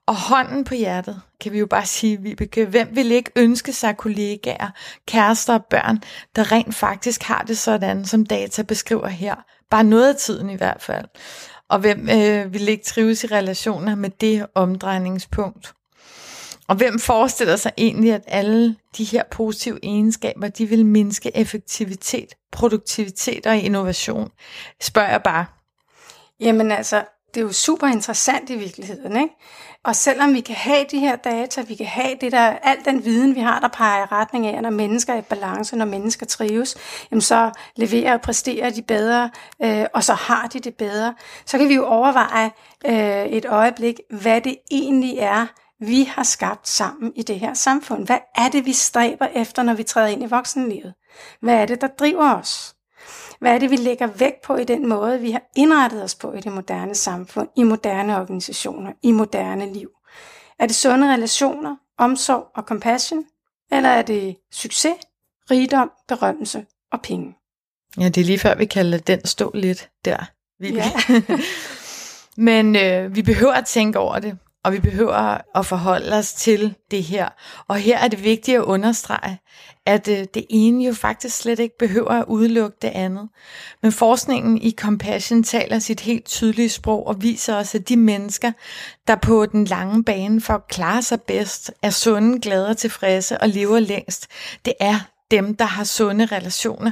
Og 0.08 0.16
hånden 0.16 0.64
på 0.64 0.74
hjertet, 0.74 1.22
kan 1.42 1.52
vi 1.52 1.60
jo 1.60 1.66
bare 1.66 1.86
sige, 1.86 2.22
Vibeke, 2.22 2.66
hvem 2.66 2.88
vil 2.92 3.12
ikke 3.12 3.32
ønske 3.36 3.74
sig 3.74 3.98
kollegaer, 3.98 4.70
kærester 5.08 5.54
og 5.54 5.66
børn, 5.66 6.04
der 6.36 6.52
rent 6.52 6.76
faktisk 6.76 7.24
har 7.24 7.44
det 7.48 7.58
sådan, 7.58 8.06
som 8.06 8.26
data 8.26 8.62
beskriver 8.62 9.08
her, 9.08 9.36
Bare 9.70 9.84
noget 9.84 10.10
af 10.10 10.16
tiden 10.16 10.50
i 10.50 10.56
hvert 10.56 10.82
fald. 10.82 11.06
Og 11.70 11.80
hvem 11.80 12.10
øh, 12.10 12.54
vil 12.54 12.70
ikke 12.70 12.84
trives 12.84 13.24
i 13.24 13.28
relationer 13.28 13.96
med 13.96 14.10
det 14.10 14.46
omdrejningspunkt? 14.56 15.74
Og 16.68 16.76
hvem 16.76 17.00
forestiller 17.00 17.56
sig 17.56 17.72
egentlig, 17.78 18.14
at 18.14 18.24
alle 18.28 18.76
de 18.98 19.04
her 19.04 19.24
positive 19.32 19.80
egenskaber, 19.84 20.48
de 20.48 20.66
vil 20.66 20.86
mindske 20.86 21.38
effektivitet, 21.38 22.34
produktivitet 22.52 23.46
og 23.46 23.58
innovation? 23.58 24.32
Spørger 24.82 25.10
jeg 25.10 25.24
bare. 25.24 25.46
Jamen 26.40 26.72
altså, 26.72 27.04
det 27.36 27.42
er 27.42 27.46
jo 27.46 27.52
super 27.52 27.88
interessant 27.88 28.50
i 28.50 28.56
virkeligheden, 28.56 29.18
ikke? 29.22 29.36
Og 29.84 29.96
selvom 29.96 30.34
vi 30.34 30.40
kan 30.40 30.56
have 30.56 30.86
de 30.92 31.00
her 31.00 31.16
data, 31.16 31.62
vi 31.62 31.76
kan 31.76 31.86
have 31.86 32.16
det 32.22 32.32
der, 32.32 32.40
al 32.40 32.78
den 32.86 33.06
viden, 33.06 33.36
vi 33.36 33.40
har, 33.40 33.60
der 33.60 33.68
peger 33.68 34.04
i 34.04 34.08
retning 34.12 34.48
af, 34.48 34.58
at 34.58 34.62
når 34.62 34.70
mennesker 34.70 35.14
er 35.14 35.18
i 35.18 35.22
balance, 35.22 35.76
når 35.76 35.86
mennesker 35.86 36.26
trives, 36.26 36.76
jamen 37.12 37.22
så 37.22 37.52
leverer 37.76 38.14
og 38.14 38.22
præsterer 38.22 38.70
de 38.70 38.82
bedre, 38.82 39.30
øh, 39.64 39.86
og 39.94 40.04
så 40.04 40.14
har 40.14 40.48
de 40.48 40.60
det 40.60 40.76
bedre. 40.76 41.14
Så 41.46 41.58
kan 41.58 41.70
vi 41.70 41.74
jo 41.74 41.86
overveje 41.86 42.52
øh, 42.86 43.26
et 43.26 43.46
øjeblik, 43.46 44.00
hvad 44.10 44.42
det 44.42 44.56
egentlig 44.72 45.18
er, 45.18 45.46
vi 45.80 46.04
har 46.04 46.24
skabt 46.24 46.68
sammen 46.68 47.12
i 47.16 47.24
det 47.24 47.40
her 47.40 47.54
samfund. 47.54 48.06
Hvad 48.06 48.20
er 48.36 48.50
det, 48.50 48.66
vi 48.66 48.74
stræber 48.74 49.28
efter, 49.36 49.64
når 49.64 49.74
vi 49.74 49.84
træder 49.84 50.08
ind 50.08 50.24
i 50.24 50.26
voksenlivet? 50.26 50.94
Hvad 51.42 51.56
er 51.56 51.66
det, 51.66 51.82
der 51.82 51.88
driver 51.88 52.36
os? 52.36 52.75
Hvad 53.46 53.54
er 53.54 53.60
det, 53.60 53.72
vi 53.72 53.76
lægger 53.76 54.08
vægt 54.08 54.42
på 54.42 54.56
i 54.56 54.64
den 54.64 54.90
måde, 54.90 55.20
vi 55.20 55.32
har 55.32 55.42
indrettet 55.56 56.04
os 56.04 56.16
på 56.16 56.34
i 56.34 56.42
det 56.42 56.52
moderne 56.52 56.96
samfund, 56.96 57.50
i 57.58 57.64
moderne 57.64 58.18
organisationer, 58.18 58.92
i 59.02 59.12
moderne 59.12 59.74
liv? 59.74 59.90
Er 60.60 60.68
det 60.68 60.76
sunde 60.76 61.14
relationer, 61.14 61.76
omsorg 61.98 62.48
og 62.56 62.64
compassion? 62.64 63.26
Eller 63.72 63.90
er 63.90 64.02
det 64.02 64.36
succes, 64.52 64.94
rigdom, 65.52 65.92
berømmelse 66.08 66.66
og 66.92 67.02
penge? 67.02 67.36
Ja, 68.00 68.10
det 68.10 68.22
er 68.22 68.26
lige 68.26 68.40
før, 68.40 68.56
vi 68.56 68.66
kalder 68.66 68.98
den 68.98 69.26
stå 69.26 69.52
lidt 69.54 69.90
der. 70.06 70.26
Ja. 70.60 70.92
Men 72.52 72.76
øh, 72.76 73.16
vi 73.16 73.22
behøver 73.22 73.54
at 73.54 73.66
tænke 73.66 74.00
over 74.00 74.20
det, 74.20 74.38
og 74.66 74.74
vi 74.74 74.80
behøver 74.80 75.42
at 75.58 75.66
forholde 75.66 76.16
os 76.16 76.34
til 76.34 76.76
det 76.92 77.04
her. 77.04 77.30
Og 77.68 77.76
her 77.76 77.98
er 77.98 78.08
det 78.08 78.24
vigtigt 78.24 78.58
at 78.58 78.64
understrege, 78.64 79.40
at 79.86 80.08
øh, 80.08 80.26
det 80.34 80.46
ene 80.50 80.86
jo 80.86 80.94
faktisk 80.94 81.38
slet 81.38 81.60
ikke 81.60 81.78
behøver 81.78 82.12
at 82.12 82.26
udelukke 82.28 82.78
det 82.82 82.88
andet. 82.88 83.30
Men 83.82 83.92
forskningen 83.92 84.62
i 84.62 84.72
Compassion 84.72 85.44
taler 85.44 85.80
sit 85.80 86.00
helt 86.00 86.26
tydelige 86.26 86.70
sprog 86.70 87.08
og 87.08 87.22
viser 87.22 87.56
os, 87.56 87.76
at 87.76 87.90
de 87.90 87.98
mennesker, 87.98 88.52
der 89.08 89.16
på 89.16 89.46
den 89.46 89.66
lange 89.66 90.04
bane 90.04 90.42
for 90.42 90.54
at 90.54 90.68
klare 90.68 91.02
sig 91.02 91.22
bedst, 91.22 91.72
er 91.82 91.90
sunde, 91.90 92.40
glade 92.40 92.68
og 92.68 92.78
tilfredse 92.78 93.42
og 93.42 93.50
lever 93.50 93.80
længst, 93.80 94.28
det 94.66 94.74
er 94.80 95.00
dem, 95.32 95.56
der 95.56 95.66
har 95.66 95.84
sunde 95.84 96.26
relationer. 96.26 96.92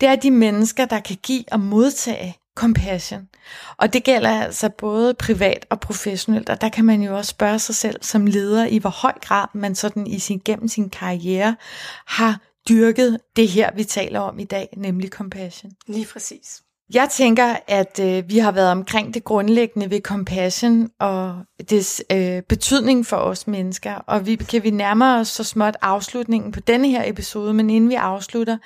Det 0.00 0.08
er 0.08 0.16
de 0.16 0.30
mennesker, 0.30 0.84
der 0.84 1.00
kan 1.00 1.16
give 1.22 1.44
og 1.52 1.60
modtage 1.60 2.36
compassion. 2.54 3.28
Og 3.76 3.92
det 3.92 4.04
gælder 4.04 4.42
altså 4.42 4.68
både 4.68 5.14
privat 5.14 5.66
og 5.70 5.80
professionelt, 5.80 6.48
og 6.48 6.60
der 6.60 6.68
kan 6.68 6.84
man 6.84 7.02
jo 7.02 7.16
også 7.16 7.30
spørge 7.30 7.58
sig 7.58 7.74
selv 7.74 8.02
som 8.02 8.26
leder, 8.26 8.66
i 8.66 8.78
hvor 8.78 8.90
høj 8.90 9.12
grad 9.22 9.46
man 9.54 9.74
sådan 9.74 10.06
i 10.06 10.18
sin, 10.18 10.42
gennem 10.44 10.68
sin 10.68 10.90
karriere 10.90 11.56
har 12.06 12.40
dyrket 12.68 13.18
det 13.36 13.48
her, 13.48 13.70
vi 13.74 13.84
taler 13.84 14.20
om 14.20 14.38
i 14.38 14.44
dag, 14.44 14.68
nemlig 14.76 15.10
compassion. 15.10 15.72
Lige 15.86 16.06
præcis. 16.12 16.62
Jeg 16.94 17.08
tænker, 17.10 17.56
at 17.68 18.00
øh, 18.02 18.30
vi 18.30 18.38
har 18.38 18.52
været 18.52 18.70
omkring 18.70 19.14
det 19.14 19.24
grundlæggende 19.24 19.90
ved 19.90 20.00
compassion 20.00 20.88
og 21.00 21.34
dets 21.70 22.02
øh, 22.12 22.42
betydning 22.42 23.06
for 23.06 23.16
os 23.16 23.46
mennesker, 23.46 23.94
og 23.94 24.26
vi 24.26 24.36
kan 24.36 24.62
vi 24.62 24.70
nærme 24.70 25.14
os 25.14 25.28
så 25.28 25.44
småt 25.44 25.76
afslutningen 25.82 26.52
på 26.52 26.60
denne 26.60 26.88
her 26.88 27.02
episode, 27.06 27.54
men 27.54 27.70
inden 27.70 27.90
vi 27.90 27.94
afslutter, 27.94 28.58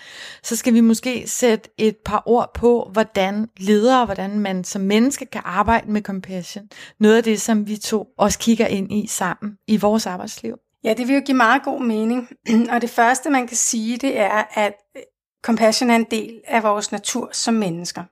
så 0.43 0.57
skal 0.57 0.75
vi 0.75 0.81
måske 0.81 1.23
sætte 1.27 1.71
et 1.79 1.97
par 2.05 2.23
ord 2.27 2.51
på, 2.55 2.91
hvordan 2.93 3.49
ledere, 3.57 4.05
hvordan 4.05 4.39
man 4.39 4.65
som 4.65 4.83
menneske 4.83 5.27
kan 5.27 5.43
arbejde 5.45 5.91
med 5.91 6.03
compassion. 6.03 6.65
Noget 7.01 7.17
af 7.17 7.23
det, 7.23 7.41
som 7.41 7.67
vi 7.69 7.77
to 7.77 8.07
også 8.19 8.39
kigger 8.39 8.67
ind 8.67 8.93
i 8.93 9.07
sammen 9.07 9.53
i 9.67 9.77
vores 9.77 10.07
arbejdsliv. 10.07 10.55
Ja, 10.85 10.95
det 10.95 11.09
vil 11.09 11.15
jo 11.15 11.23
give 11.27 11.37
meget 11.37 11.63
god 11.63 11.81
mening. 11.81 12.29
Og 12.73 12.81
det 12.81 12.91
første, 12.91 13.31
man 13.31 13.47
kan 13.47 13.57
sige, 13.57 13.97
det 13.97 14.19
er, 14.19 14.43
at 14.55 14.75
øh, 14.97 15.03
compassion 15.45 15.91
er 15.91 15.97
en 15.97 16.07
del 16.11 16.41
af 16.47 16.63
vores 16.63 16.93
natur 16.93 17.29
som 17.33 17.55
mennesker. 17.55 18.03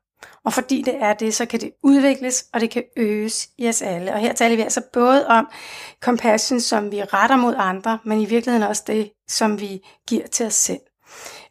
Og 0.45 0.53
fordi 0.53 0.83
det 0.83 0.95
er 1.01 1.13
det, 1.13 1.35
så 1.35 1.47
kan 1.47 1.61
det 1.61 1.71
udvikles, 1.83 2.45
og 2.53 2.61
det 2.61 2.71
kan 2.71 2.85
øges 2.97 3.49
i 3.59 3.69
os 3.69 3.83
alle. 3.83 4.13
Og 4.13 4.19
her 4.19 4.33
taler 4.33 4.57
vi 4.57 4.63
altså 4.63 4.83
både 4.93 5.27
om 5.27 5.49
compassion, 6.01 6.61
som 6.61 6.93
vi 6.93 7.03
retter 7.03 7.37
mod 7.37 7.55
andre, 7.59 7.99
men 8.05 8.21
i 8.21 8.25
virkeligheden 8.25 8.69
også 8.69 8.83
det, 8.87 9.11
som 9.29 9.61
vi 9.61 9.81
giver 10.09 10.27
til 10.27 10.47
os 10.47 10.55
selv. 10.55 10.81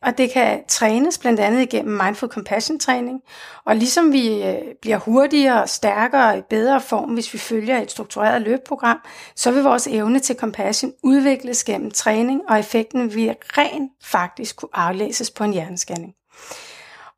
Og 0.01 0.17
det 0.17 0.31
kan 0.31 0.63
trænes 0.67 1.17
blandt 1.17 1.39
andet 1.39 1.61
igennem 1.61 2.01
Mindful 2.03 2.29
Compassion 2.29 2.79
træning. 2.79 3.19
Og 3.65 3.75
ligesom 3.75 4.13
vi 4.13 4.43
øh, 4.43 4.61
bliver 4.81 4.97
hurtigere, 4.97 5.67
stærkere 5.67 6.31
og 6.31 6.37
i 6.37 6.41
bedre 6.49 6.81
form, 6.81 7.09
hvis 7.09 7.33
vi 7.33 7.37
følger 7.37 7.81
et 7.81 7.91
struktureret 7.91 8.41
løbprogram, 8.41 8.97
så 9.35 9.51
vil 9.51 9.63
vores 9.63 9.87
evne 9.87 10.19
til 10.19 10.35
compassion 10.35 10.93
udvikles 11.03 11.63
gennem 11.63 11.91
træning, 11.91 12.41
og 12.49 12.59
effekten 12.59 13.15
vil 13.15 13.35
rent 13.43 13.91
faktisk 14.03 14.55
kunne 14.55 14.69
aflæses 14.73 15.31
på 15.31 15.43
en 15.43 15.53
hjerneskanning. 15.53 16.13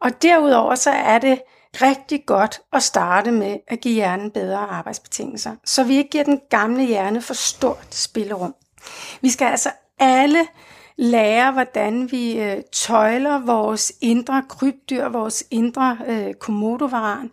Og 0.04 0.22
derudover 0.22 0.76
så 0.76 0.90
er 0.90 1.20
det 1.20 1.42
rigtig 1.82 2.26
godt 2.26 2.62
at 2.74 2.84
starte 2.84 3.32
med 3.32 3.58
at 3.68 3.82
give 3.82 3.94
hjernen 3.94 4.32
bedre 4.32 4.58
arbejdsbetingelser, 4.58 5.56
så 5.66 5.84
vi 5.84 5.98
ikke 5.98 6.10
giver 6.10 6.24
den 6.24 6.42
gamle 6.50 6.84
hjerne 6.86 7.22
for 7.22 7.34
stort 7.34 7.88
spillerum. 7.96 8.56
Vi 9.22 9.30
skal 9.30 9.46
altså 9.46 9.70
alle 10.00 10.48
lære, 10.98 11.52
hvordan 11.52 12.12
vi 12.12 12.40
øh, 12.40 12.62
tøjler 12.72 13.40
vores 13.40 13.94
indre 14.02 14.44
krybdyr, 14.50 15.10
vores 15.10 15.44
indre 15.52 15.98
øh, 16.08 16.34
komodovaran. 16.34 17.32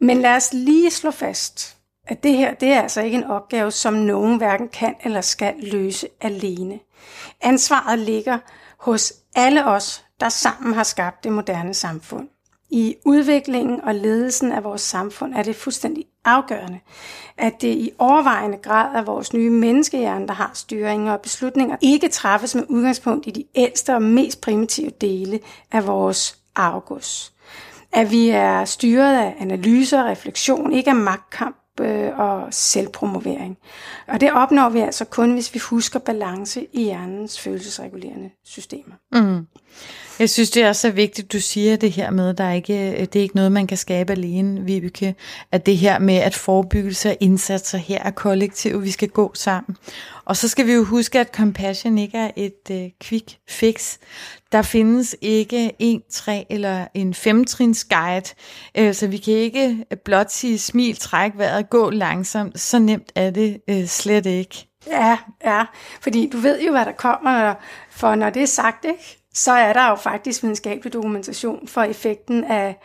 Men 0.00 0.20
lad 0.20 0.36
os 0.36 0.52
lige 0.52 0.90
slå 0.90 1.10
fast, 1.10 1.76
at 2.06 2.22
det 2.22 2.36
her 2.36 2.54
det 2.54 2.68
er 2.68 2.82
altså 2.82 3.00
ikke 3.00 3.16
en 3.16 3.24
opgave, 3.24 3.70
som 3.70 3.94
nogen 3.94 4.36
hverken 4.36 4.68
kan 4.68 4.94
eller 5.04 5.20
skal 5.20 5.54
løse 5.62 6.08
alene. 6.20 6.78
Ansvaret 7.40 7.98
ligger 7.98 8.38
hos 8.78 9.12
alle 9.34 9.66
os, 9.66 10.04
der 10.20 10.28
sammen 10.28 10.74
har 10.74 10.82
skabt 10.82 11.24
det 11.24 11.32
moderne 11.32 11.74
samfund. 11.74 12.28
I 12.70 12.96
udviklingen 13.04 13.80
og 13.80 13.94
ledelsen 13.94 14.52
af 14.52 14.64
vores 14.64 14.80
samfund 14.80 15.34
er 15.34 15.42
det 15.42 15.56
fuldstændig 15.56 16.04
afgørende, 16.24 16.80
at 17.36 17.52
det 17.60 17.68
i 17.68 17.90
overvejende 17.98 18.58
grad 18.58 18.96
er 18.96 19.02
vores 19.02 19.32
nye 19.32 19.50
menneskehjerne, 19.50 20.26
der 20.26 20.34
har 20.34 20.50
styring 20.54 21.10
og 21.10 21.20
beslutninger, 21.20 21.76
ikke 21.80 22.08
træffes 22.08 22.54
med 22.54 22.64
udgangspunkt 22.68 23.26
i 23.26 23.30
de 23.30 23.44
ældste 23.54 23.94
og 23.94 24.02
mest 24.02 24.40
primitive 24.40 24.90
dele 25.00 25.40
af 25.72 25.86
vores 25.86 26.38
arvegods. 26.54 27.32
At 27.92 28.10
vi 28.10 28.28
er 28.28 28.64
styret 28.64 29.18
af 29.18 29.36
analyser 29.40 30.02
og 30.02 30.08
refleksion, 30.08 30.72
ikke 30.72 30.90
af 30.90 30.96
magtkamp 30.96 31.56
øh, 31.80 32.18
og 32.18 32.48
selvpromovering. 32.50 33.58
Og 34.08 34.20
det 34.20 34.32
opnår 34.32 34.68
vi 34.68 34.80
altså 34.80 35.04
kun, 35.04 35.32
hvis 35.32 35.54
vi 35.54 35.58
husker 35.58 35.98
balance 35.98 36.66
i 36.72 36.82
hjernens 36.84 37.40
følelsesregulerende 37.40 38.30
systemer. 38.44 38.94
Mm. 39.12 39.46
Jeg 40.18 40.30
synes, 40.30 40.50
det 40.50 40.62
er 40.62 40.72
så 40.72 40.90
vigtigt, 40.90 41.32
du 41.32 41.40
siger 41.40 41.76
det 41.76 41.92
her 41.92 42.10
med, 42.10 42.30
at 42.30 42.38
der 42.38 42.44
er 42.44 42.52
ikke, 42.52 43.08
det 43.12 43.16
er 43.16 43.22
ikke 43.22 43.36
noget, 43.36 43.52
man 43.52 43.66
kan 43.66 43.76
skabe 43.76 44.12
alene, 44.12 44.60
Vibeke. 44.60 45.14
At 45.52 45.66
det 45.66 45.76
her 45.76 45.98
med, 45.98 46.14
at 46.14 46.34
forebyggelse 46.34 47.10
og 47.10 47.16
indsatser 47.20 47.78
her 47.78 48.02
er 48.02 48.10
kollektiv, 48.10 48.82
vi 48.82 48.90
skal 48.90 49.08
gå 49.08 49.30
sammen. 49.34 49.76
Og 50.24 50.36
så 50.36 50.48
skal 50.48 50.66
vi 50.66 50.72
jo 50.72 50.84
huske, 50.84 51.20
at 51.20 51.28
compassion 51.34 51.98
ikke 51.98 52.18
er 52.18 52.30
et 52.36 52.70
øh, 52.70 52.90
quick 53.02 53.36
fix. 53.48 53.96
Der 54.52 54.62
findes 54.62 55.16
ikke 55.20 55.72
en, 55.78 56.02
tre 56.10 56.46
eller 56.50 56.86
en 56.94 57.14
femtrins 57.14 57.84
guide, 57.84 58.34
øh, 58.78 58.94
så 58.94 59.06
vi 59.06 59.16
kan 59.16 59.34
ikke 59.34 59.84
blot 60.04 60.30
sige 60.30 60.58
smil, 60.58 60.96
træk 60.96 61.32
vejret, 61.36 61.70
gå 61.70 61.90
langsomt. 61.90 62.60
Så 62.60 62.78
nemt 62.78 63.12
er 63.14 63.30
det 63.30 63.60
øh, 63.68 63.86
slet 63.86 64.26
ikke. 64.26 64.68
Ja, 64.86 65.18
ja, 65.44 65.64
fordi 66.00 66.30
du 66.32 66.38
ved 66.38 66.62
jo, 66.62 66.70
hvad 66.70 66.84
der 66.84 66.92
kommer, 66.92 67.54
for 67.90 68.14
når 68.14 68.30
det 68.30 68.42
er 68.42 68.46
sagt, 68.46 68.84
ikke? 68.84 69.17
Så 69.34 69.52
er 69.52 69.72
der 69.72 69.88
jo 69.88 69.94
faktisk 69.94 70.42
videnskabelig 70.42 70.92
dokumentation 70.92 71.68
for 71.68 71.82
effekten 71.82 72.44
af 72.44 72.76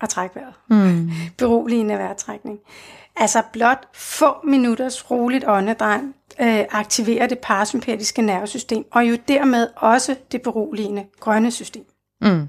at 0.00 0.08
trække 0.08 0.36
vejret. 0.36 0.54
Mm. 0.68 1.10
Beroligende 1.38 1.98
vejrtrækning. 1.98 2.58
Altså 3.16 3.42
blot 3.52 3.88
få 3.94 4.36
minutters 4.44 5.10
roligt 5.10 5.44
åndedræt 5.46 6.00
øh, 6.40 6.64
aktiverer 6.70 7.26
det 7.26 7.38
parasympatiske 7.38 8.22
nervesystem, 8.22 8.84
og 8.92 9.08
jo 9.08 9.18
dermed 9.28 9.68
også 9.76 10.16
det 10.32 10.42
beroligende 10.42 11.04
grønne 11.20 11.50
system. 11.50 11.84
Mm. 12.20 12.48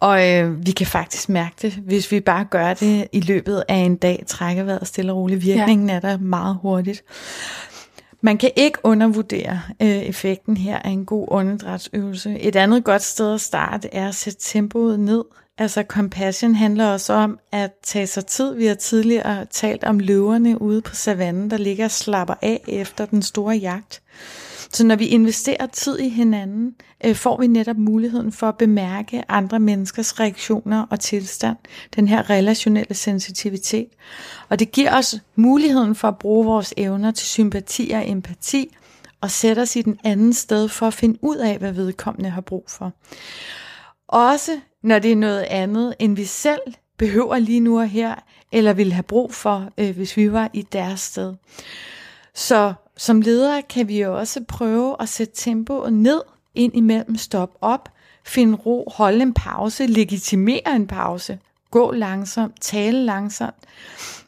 Og 0.00 0.28
øh, 0.28 0.66
vi 0.66 0.70
kan 0.70 0.86
faktisk 0.86 1.28
mærke 1.28 1.54
det, 1.62 1.72
hvis 1.72 2.12
vi 2.12 2.20
bare 2.20 2.44
gør 2.44 2.74
det 2.74 3.08
i 3.12 3.20
løbet 3.20 3.64
af 3.68 3.74
en 3.74 3.96
dag, 3.96 4.24
trækker 4.26 4.62
vejret 4.62 4.86
stille 4.86 5.12
og 5.12 5.18
roligt. 5.18 5.44
Virkningen 5.44 5.88
ja. 5.88 5.94
er 5.94 6.00
der 6.00 6.18
meget 6.18 6.58
hurtigt. 6.62 7.02
Man 8.20 8.38
kan 8.38 8.50
ikke 8.56 8.78
undervurdere 8.84 9.62
øh, 9.82 9.88
effekten 9.88 10.56
her 10.56 10.78
af 10.78 10.90
en 10.90 11.06
god 11.06 11.26
åndedrætsøvelse. 11.30 12.38
Et 12.38 12.56
andet 12.56 12.84
godt 12.84 13.02
sted 13.02 13.34
at 13.34 13.40
starte 13.40 13.94
er 13.94 14.08
at 14.08 14.14
sætte 14.14 14.38
tempoet 14.40 15.00
ned. 15.00 15.24
Altså 15.58 15.82
compassion 15.88 16.54
handler 16.54 16.86
også 16.86 17.12
om 17.12 17.38
at 17.52 17.70
tage 17.82 18.06
sig 18.06 18.26
tid. 18.26 18.54
Vi 18.54 18.66
har 18.66 18.74
tidligere 18.74 19.44
talt 19.44 19.84
om 19.84 19.98
løverne 19.98 20.62
ude 20.62 20.82
på 20.82 20.94
savannen, 20.94 21.50
der 21.50 21.56
ligger 21.56 21.84
og 21.84 21.90
slapper 21.90 22.34
af 22.42 22.64
efter 22.68 23.06
den 23.06 23.22
store 23.22 23.56
jagt. 23.56 24.02
Så 24.72 24.86
når 24.86 24.96
vi 24.96 25.06
investerer 25.06 25.66
tid 25.66 25.98
i 25.98 26.08
hinanden, 26.08 26.74
øh, 27.04 27.14
får 27.14 27.40
vi 27.40 27.46
netop 27.46 27.76
muligheden 27.76 28.32
for 28.32 28.48
at 28.48 28.56
bemærke 28.56 29.24
andre 29.28 29.60
menneskers 29.60 30.20
reaktioner 30.20 30.86
og 30.90 31.00
tilstand, 31.00 31.56
den 31.96 32.08
her 32.08 32.30
relationelle 32.30 32.94
sensitivitet. 32.94 33.88
Og 34.48 34.58
det 34.58 34.72
giver 34.72 34.98
os 34.98 35.16
muligheden 35.36 35.94
for 35.94 36.08
at 36.08 36.18
bruge 36.18 36.46
vores 36.46 36.74
evner 36.76 37.10
til 37.10 37.26
sympati 37.26 37.90
og 37.90 38.08
empati, 38.08 38.76
og 39.20 39.30
sætte 39.30 39.60
os 39.60 39.76
i 39.76 39.82
den 39.82 39.98
anden 40.04 40.32
sted 40.32 40.68
for 40.68 40.86
at 40.86 40.94
finde 40.94 41.18
ud 41.22 41.36
af, 41.36 41.58
hvad 41.58 41.72
vedkommende 41.72 42.30
har 42.30 42.40
brug 42.40 42.64
for. 42.68 42.92
Også 44.08 44.60
når 44.82 44.98
det 44.98 45.12
er 45.12 45.16
noget 45.16 45.42
andet, 45.42 45.94
end 45.98 46.16
vi 46.16 46.24
selv 46.24 46.60
behøver 46.98 47.38
lige 47.38 47.60
nu 47.60 47.80
og 47.80 47.88
her, 47.88 48.14
eller 48.52 48.72
ville 48.72 48.92
have 48.92 49.02
brug 49.02 49.34
for, 49.34 49.70
øh, 49.78 49.96
hvis 49.96 50.16
vi 50.16 50.32
var 50.32 50.50
i 50.52 50.62
deres 50.62 51.00
sted. 51.00 51.34
Så 52.34 52.74
som 53.00 53.20
ledere 53.20 53.62
kan 53.62 53.88
vi 53.88 54.02
jo 54.02 54.18
også 54.18 54.44
prøve 54.48 54.96
at 55.00 55.08
sætte 55.08 55.34
tempoet 55.36 55.92
ned, 55.92 56.22
ind 56.54 56.76
imellem 56.76 57.16
stop 57.16 57.50
op, 57.60 57.88
finde 58.26 58.56
ro, 58.56 58.92
holde 58.96 59.22
en 59.22 59.34
pause, 59.34 59.86
legitimere 59.86 60.76
en 60.76 60.86
pause, 60.86 61.38
gå 61.70 61.92
langsomt, 61.92 62.60
tale 62.60 63.04
langsomt. 63.04 63.54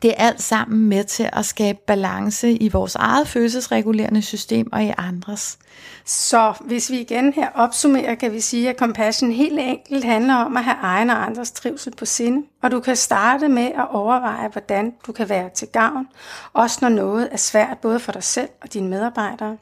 Det 0.02 0.10
er 0.10 0.26
alt 0.26 0.42
sammen 0.42 0.88
med 0.88 1.04
til 1.04 1.30
at 1.32 1.46
skabe 1.46 1.78
balance 1.86 2.52
i 2.52 2.68
vores 2.68 2.94
eget 2.94 3.28
følelsesregulerende 3.28 4.22
system 4.22 4.72
og 4.72 4.84
i 4.84 4.92
andres. 4.98 5.58
Så 6.04 6.54
hvis 6.60 6.90
vi 6.90 7.00
igen 7.00 7.32
her 7.32 7.48
opsummerer, 7.54 8.14
kan 8.14 8.32
vi 8.32 8.40
sige, 8.40 8.70
at 8.70 8.78
compassion 8.78 9.32
helt 9.32 9.58
enkelt 9.58 10.04
handler 10.04 10.34
om 10.34 10.56
at 10.56 10.64
have 10.64 10.76
egen 10.80 11.10
og 11.10 11.26
andres 11.26 11.50
trivsel 11.50 11.96
på 11.96 12.04
sinde. 12.04 12.46
Og 12.62 12.70
du 12.70 12.80
kan 12.80 12.96
starte 12.96 13.48
med 13.48 13.66
at 13.66 13.86
overveje, 13.90 14.48
hvordan 14.48 14.94
du 15.06 15.12
kan 15.12 15.28
være 15.28 15.50
til 15.54 15.68
gavn, 15.68 16.08
også 16.52 16.78
når 16.82 16.88
noget 16.88 17.28
er 17.32 17.36
svært 17.36 17.78
både 17.82 18.00
for 18.00 18.12
dig 18.12 18.22
selv 18.22 18.48
og 18.62 18.72
dine 18.72 18.88
medarbejdere. 18.88 19.56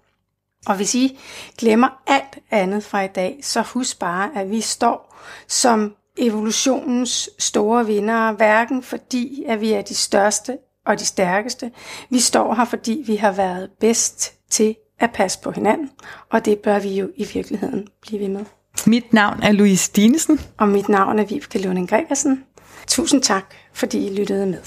Og 0.66 0.76
hvis 0.76 0.94
I 0.94 1.18
glemmer 1.58 1.88
alt 2.06 2.38
andet 2.50 2.84
fra 2.84 3.02
i 3.02 3.08
dag, 3.08 3.40
så 3.42 3.62
husk 3.62 3.98
bare, 3.98 4.30
at 4.36 4.50
vi 4.50 4.60
står 4.60 5.16
som 5.48 5.94
evolutionens 6.20 7.30
store 7.38 7.86
vindere, 7.86 8.32
hverken 8.32 8.82
fordi, 8.82 9.44
at 9.46 9.60
vi 9.60 9.72
er 9.72 9.82
de 9.82 9.94
største 9.94 10.58
og 10.86 10.98
de 10.98 11.04
stærkeste. 11.04 11.70
Vi 12.10 12.18
står 12.18 12.54
her, 12.54 12.64
fordi 12.64 13.02
vi 13.06 13.16
har 13.16 13.32
været 13.32 13.70
bedst 13.80 14.34
til 14.50 14.76
at 14.98 15.10
passe 15.14 15.38
på 15.42 15.50
hinanden, 15.50 15.90
og 16.30 16.44
det 16.44 16.58
bør 16.58 16.78
vi 16.78 16.88
jo 16.88 17.10
i 17.16 17.26
virkeligheden 17.34 17.88
blive 18.02 18.20
ved 18.20 18.28
med. 18.28 18.44
Mit 18.86 19.12
navn 19.12 19.42
er 19.42 19.52
Louise 19.52 19.92
Dinesen. 19.96 20.40
Og 20.58 20.68
mit 20.68 20.88
navn 20.88 21.18
er 21.18 21.24
Vibeke 21.24 21.62
Lunding 21.62 21.88
Gregersen. 21.88 22.44
Tusind 22.86 23.22
tak, 23.22 23.54
fordi 23.72 24.06
I 24.06 24.14
lyttede 24.14 24.46
med. 24.46 24.58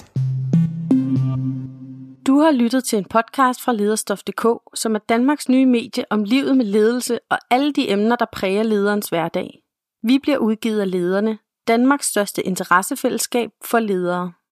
Du 2.28 2.40
har 2.40 2.52
lyttet 2.52 2.84
til 2.84 2.98
en 2.98 3.06
podcast 3.06 3.62
fra 3.62 3.74
Lederstof.dk, 3.74 4.46
som 4.76 4.96
er 4.96 5.00
Danmarks 5.10 5.50
nye 5.50 5.66
medie 5.66 6.04
om 6.10 6.24
livet 6.24 6.58
med 6.58 6.66
ledelse 6.66 7.20
og 7.30 7.38
alle 7.50 7.74
de 7.74 7.90
emner, 7.90 8.16
der 8.16 8.26
præger 8.34 8.64
lederens 8.64 9.10
hverdag. 9.10 9.60
Vi 10.04 10.20
bliver 10.20 10.38
udgivet 10.38 10.82
af 10.82 10.92
lederne, 10.92 11.38
Danmarks 11.68 12.08
største 12.08 12.44
interessefællesskab 12.44 13.50
for 13.66 13.80
ledere. 13.80 14.34